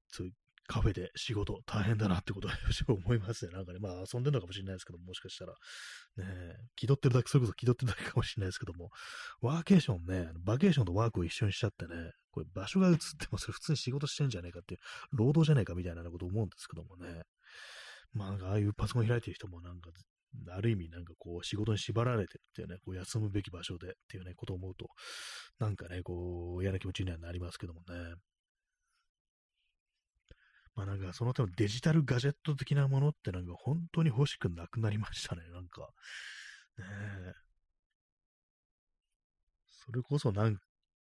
[0.07, 0.33] そういう
[0.67, 2.55] カフェで仕事大変だなってことは
[2.87, 3.51] 思いますね。
[3.51, 5.53] なんかね、まあ遊んでるのかもしれないですけども、もしかしたら。
[6.17, 6.25] ね
[6.75, 8.89] 気取ってるだけ、それこそ気取ってるだけかもしれないですけども、
[9.41, 14.79] ワーケーションね、バケーションとワークを一緒にしちゃってね、これ場所が映ってもそれ普通に仕事してんじゃねえかっていう、
[15.11, 17.21] 労働じゃねえかみたいなこと思うんですけどもね。
[18.15, 19.91] まあなんかああいうパソコン開いてる人もなんか、
[20.49, 24.87] ある意味なんかこう仕事に縛られてるっていうね、こう休むべき場所でっていうね、ことを思うと、
[25.59, 28.15] なんかね、こう嫌な気持ちにはなりますけどもね。
[30.75, 35.89] まあなんかその手のデジタルガジェット的なものってなんか本当に欲しくなくなりましたね、なんか。
[36.77, 37.33] ねえ。
[39.85, 40.55] それこそなん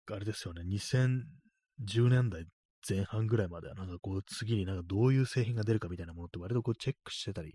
[0.06, 2.46] かあれですよね、2010年代
[2.88, 7.54] 前半ぐらいまでは、なんかこう、次になんかどういう製品が出るかみたいなものって割とこうチェックしてたり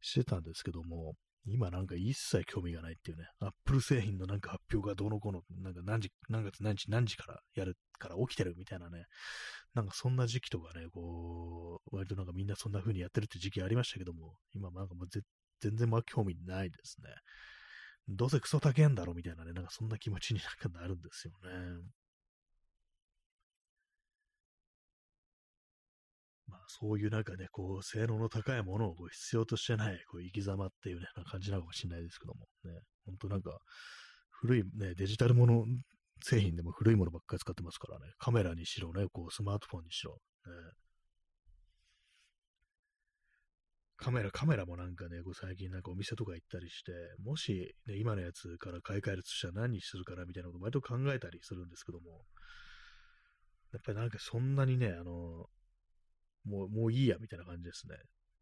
[0.00, 1.14] してたんですけども、
[1.46, 9.04] 今なんか一切興味がないっていうね、アップル製品のなんか発表がどのこうの、なんか何時、何月何時何時からやるから起きてるみたいなね、
[9.74, 15.08] なんかそんな時期とかね、こう、割となんかみんなそんな風にやってるって時期ありましたけども、今なんかもう
[15.60, 17.10] 全然まあ興味ないですね。
[18.08, 21.50] どうせクソ高えんだろみたいなね、なんかそんな気持ちになんかなるんですよね。
[26.54, 33.58] まあそういうなんかね、こう、性能の高いものをこう必要としてない、こう、生き様っていうね、な感じなのかもしれないですけども、ね、ほんとなんか、
[34.30, 35.64] 古いね、デジタルもの、
[36.22, 40.18] 製品でも古いものばっかり使ってますからね、カメラにしろね、こう、スマートフォンにしろ、ね、
[43.96, 46.92] カメラ、カメラもなんかね、こう最近なんかお店とか行ったりして、
[47.24, 52.24] もし、ね、今のやつから買い替えるとしたら何にするかなみたいなこと割と考えたりするんですけども、
[53.72, 55.46] やっぱりなんかそんなにね、あの、
[56.44, 57.96] もう、もういいやみたいな感じですね。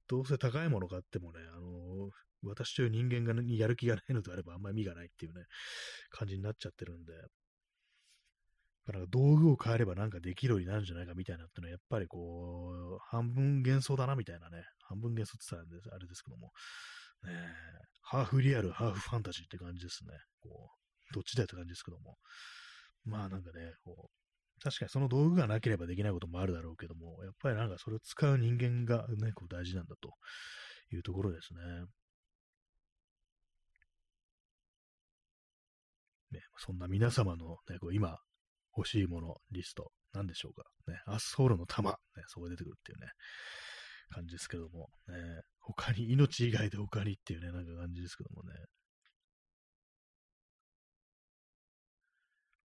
[0.09, 2.11] どうせ高いもの買ってもね、あの、
[2.43, 5.45] 私という人間が、にやる気がないのであればあんまり意味がないっていうね、
[6.11, 7.13] 感じになっちゃってるんで、
[8.87, 16.51] だから道具を変えればなんかできるようになるんじゃないかみたいなってのは、やっぱりこう、半分幻想だなみたいなね、半分幻想って言ったらあれですけども、
[17.25, 17.33] ね、
[18.03, 20.13] ハーフリアル、ハーフファンタジーって感じですね。
[20.41, 20.71] こ
[21.11, 22.17] う、どっちだよって感じですけども。
[23.05, 24.22] まあなんかね、こう、
[24.63, 30.11] 確かにその道具がなければできないこともあるだろうけども、やっぱりなんかそれを使う人間がね、こう大事なんだと
[30.95, 31.61] いうところですね。
[36.31, 38.19] ね、そんな皆様の、ね、こう今
[38.77, 40.63] 欲しいものリスト、何でしょうか。
[40.87, 41.97] ね、アスソールの玉、ね、
[42.29, 43.09] そこで出てくるっていうね、
[44.11, 48.55] 感じですけども、ね、他に、命以外で他にっていうね、なんか感じですけどもね。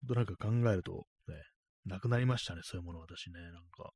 [0.07, 1.05] となんか考えると、
[1.85, 3.91] なくなりましたね、そういうもの私ね、なんか。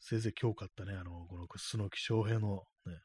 [0.00, 3.00] せいぜい今日買ったね、あの、この楠木翔平のね、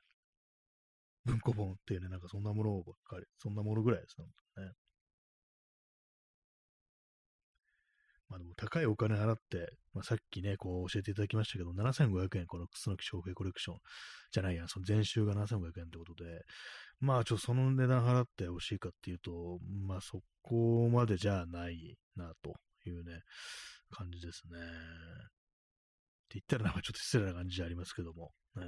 [1.26, 4.72] 文庫本っていうね、なんかそんなものばっかり、そんなものぐらいですね。
[8.32, 13.78] まあでも高いお金払って、まあ、さっきね、こう教えていただきましたけど、7500円、この楠木翔平コレクション
[14.32, 16.46] じゃないや、その全集が7500円ってことで、
[17.02, 22.56] まあ、ちょっとその値段払ってほしいかっていうと、まあ、そこまでじゃないな、と
[22.86, 23.20] いうね、
[23.90, 24.60] 感じですね。
[24.60, 24.64] っ
[26.30, 28.32] て言ったらなんかちょっと失礼な感じじゃありますけども。
[28.56, 28.64] ね、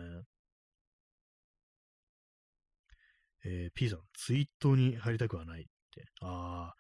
[3.46, 6.06] えー、P さん、ツイートに入りたくはないって。
[6.22, 6.76] ああ、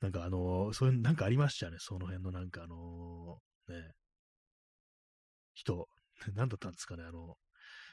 [0.00, 1.76] なんかあのー、そういう、なんかありましたね。
[1.78, 3.92] その辺のなんかあのー、ね、
[5.54, 5.88] 人、
[6.34, 7.36] 何だったんですかね、あの、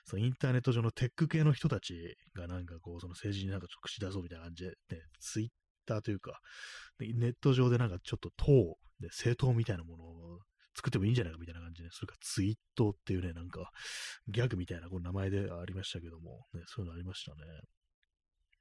[0.05, 5.49] そのインターネット上のテック系の人たちがなんかこう、その政治になんか直視出そうみたいな感じで、ね、ツイッ
[5.85, 6.41] ターというか、
[6.99, 10.39] ネット上でなんかちょっと党、で政党みたいなものを
[10.75, 13.71] 作ってもいいんじゃないかみたいな感じで、それからツイートっていうね、なんか
[14.27, 17.37] ギャグみたいなこの名前でありましたけども、ね、そういうのありましたね。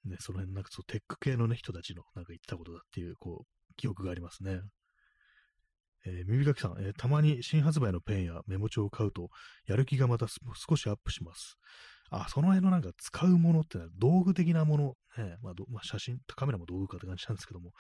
[0.05, 4.61] ね、その辺なんかそうテック系のね、人たちのなんか言ったことだっていう、こう、記憶がありますね。
[6.05, 9.31] えー、耳かきさん、えー、たまに新発売のペンやメモ帳を買うと、
[9.67, 11.57] やる気がまた少しアップします。
[12.11, 14.85] あ、その辺のなんか使うものってのは道具的なもの、
[15.17, 17.71] ね、まあ、まあ、写真、カメラも道具かって感じなんですけども、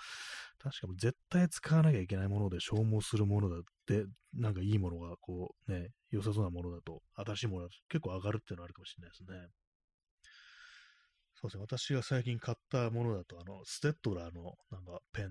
[0.59, 9.49] 確かも絶対使わなきゃいけないもので消耗するものだって、なんかいいものがこうね、良さそうなものだと、新しいものだと結構上がるっていうのはあるかもしれないですね。
[11.43, 15.27] そうですね、私が最近買ったものだと、あの、ステッドラーのなんかペン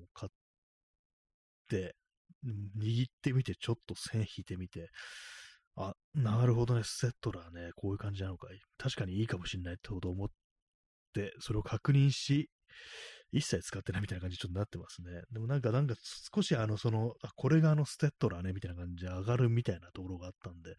[0.00, 0.32] を買っ
[1.68, 1.94] て、
[2.78, 4.90] 握ってみて、ちょっと線引いてみて、
[5.76, 8.48] あ、なるほどね、ステッドラーね、こういう感じなのか。
[8.78, 10.28] 確かにいいかもしれないってこと思っ
[11.14, 12.50] て、それを確認し、
[13.32, 15.22] 一切使ってないみたいな感じにちょっとなってますね。
[15.32, 15.94] でもなんか、なんか
[16.34, 20.76] 少しあの、その、あ、これがあのステッドラーね、みたいな感じで上がるみたいなところがあったんで、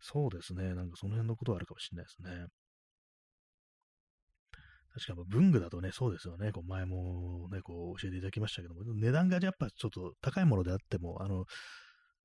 [0.00, 2.46] そうですね、なんかその辺のことはあるかもしれないですね。
[4.98, 6.52] 確か文具だとね、そうですよね。
[6.52, 11.44] こう前もね、こう教えていただきましたけども、値段がやっぱちょっと高いものであっても、あの、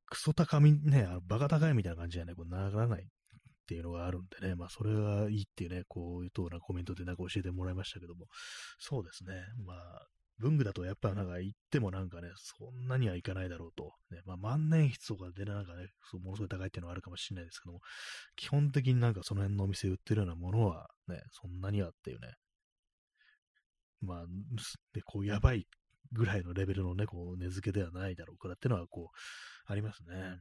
[0.08, 3.06] クソ高み、ね、あのバカ高いみたいな感じじゃね、こうならないっ
[3.68, 8.26] ていうのがあるんでね、まあそれがいいっていうね、こういうようなコメントでなんか教えてもらいましたけども、
[8.80, 9.34] そうですね。
[9.66, 10.06] まあ、
[10.40, 13.94] 文具だとやっぱなんか言ってもなんかね、そんなにはいかないだろうと。
[14.12, 17.80] ね、まあ万年筆とかでなんかね、そうものすごい高いっていうのはあるかもしれないですけども、
[18.36, 22.34] 基本的になんかその辺のお店売ってるようなものはね、そんなにはっていうね、
[24.04, 24.26] まあ、
[24.94, 25.66] で、こう、やばい
[26.12, 30.40] ぐらいのレベルのね、こう、値付けではないだろうからっていうのは、こう、ありますね。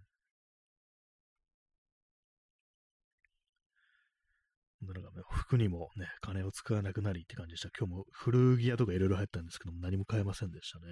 [4.84, 7.68] なんかね、服にもね、金を使わなくなりって感じでした。
[7.78, 10.84] 今日も古着屋とかいろいろ入ったんですけども、何も買えませんでしたね。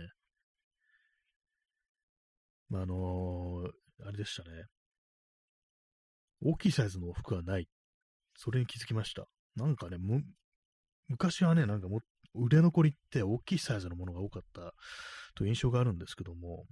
[2.69, 4.65] まあ、あのー、あれでしたね。
[6.41, 7.67] 大きいサイズの服はない。
[8.37, 9.27] それに気づきました。
[9.57, 9.97] なんかね、
[11.09, 11.99] 昔はね、なんかも
[12.35, 14.75] 売れ残りって大きいサイズのものが多かった
[15.35, 16.67] という印象があるんですけども、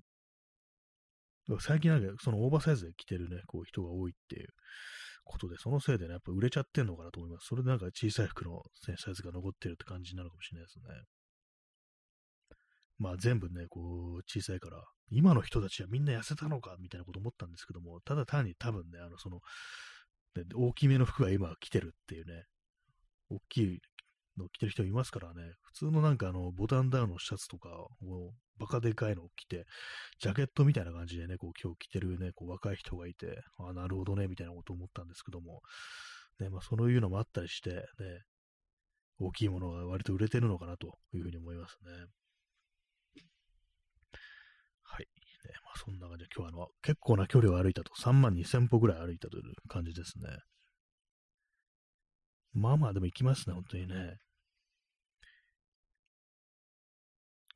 [1.60, 4.48] 最近なんかそのオーバーサイズで着てるね、こう人が多いっていう
[5.24, 7.46] ことで、そのせいでね、やっぱ売れちゃってんのかなと思います。
[7.46, 8.62] それでなんか小さい服の、
[8.96, 10.84] サイズが残ってるって感じになるかもしれないですね。
[12.98, 19.40] まあ全部ね、こう小さいから、今の人たちはみんな痩せたのかみたいなこと思ったんですけども、ただ単に多分ね、あのその、
[20.54, 22.44] 大きめの服が今着てるっていうね、
[23.30, 23.80] 大きい
[24.38, 29.66] の着てる人いますからね、普通のなんかあの、ボタンダウンのシャツとかをバカでかいのを着て、
[30.20, 35.60] ジャケットみたいな感じでね、こう今日着てるね、こう若い人がいて、あなるほどね、みたいなこと思ったんですけども、
[36.40, 37.82] ね、まあそういうのもあったりして、ね、
[39.20, 41.90] 大きいものが割と売れてるのかなというふうに思いますね。
[44.82, 45.06] はい。
[45.44, 50.28] ね、まあそんな感じで今日はあの、結構な距離を歩いたと、3万2000歩ぐらい歩いたという感じですね。
[52.52, 54.16] まあまあでも行きますね、本当にね。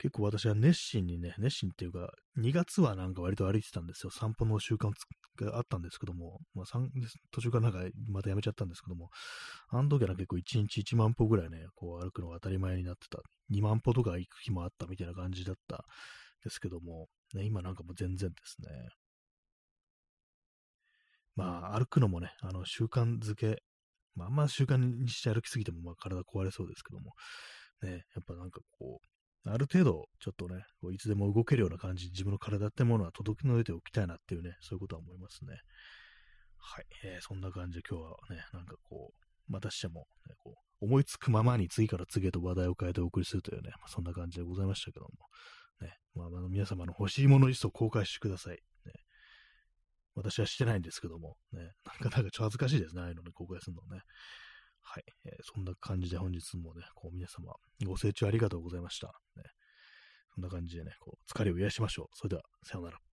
[0.03, 4.11] 結構私は熱心にね、熱心っていうか、2月はなんか割と歩いてたんですよ。
[4.11, 4.90] 散歩の習慣
[5.36, 6.66] があったんですけども、まあ、
[7.30, 7.78] 途中からなんか
[8.11, 9.11] またやめちゃったんですけども、
[9.68, 13.20] あの時は結構1日1万歩ぐらいね、こう歩くのが当たり前になってた。
[13.53, 15.84] 2万歩とか行く日もあったみたいな感じだった。
[16.42, 18.68] ですけども、ね、今なんかもう全然ですね。
[21.34, 23.62] まあ、歩くのもね、あの習慣づけ、
[24.14, 27.12] まあ、あんま習慣にして歩きすぎてもまあ体壊れそうですけども、
[27.82, 29.11] ね、やっぱなんかこう、
[29.45, 35.57] ある程度、ちょっとね、こういつでも動けるような感じ、自分の体ってものは届きの上でおきたいなっていうね、そういうことは思いますね。
[36.59, 36.84] はい。
[37.05, 45.11] えー、そんな感じで今日はね、なんかこう、またしても、ね、こう、思いつくままに次から次へと話題を変えてお送りするというね、まあ、そんな感じでございましたけども、
[45.80, 48.59] ね、まあ、あの皆様の欲しいものリストを公開してください。
[48.86, 48.93] ね、
[50.14, 54.03] 私はしてないんですけども、ね、なんかなんかちょっと恥ずかしいですね、ああいうのね、公開するのね。
[54.83, 57.55] はい、えー、そんな感じで本日もね、こう皆様
[57.87, 59.09] ご清聴ありがとうございました。
[59.37, 59.45] ね、
[60.35, 62.07] そんな感じでね、こう疲れを癒しましょう。
[62.12, 63.11] それでは、さようなら。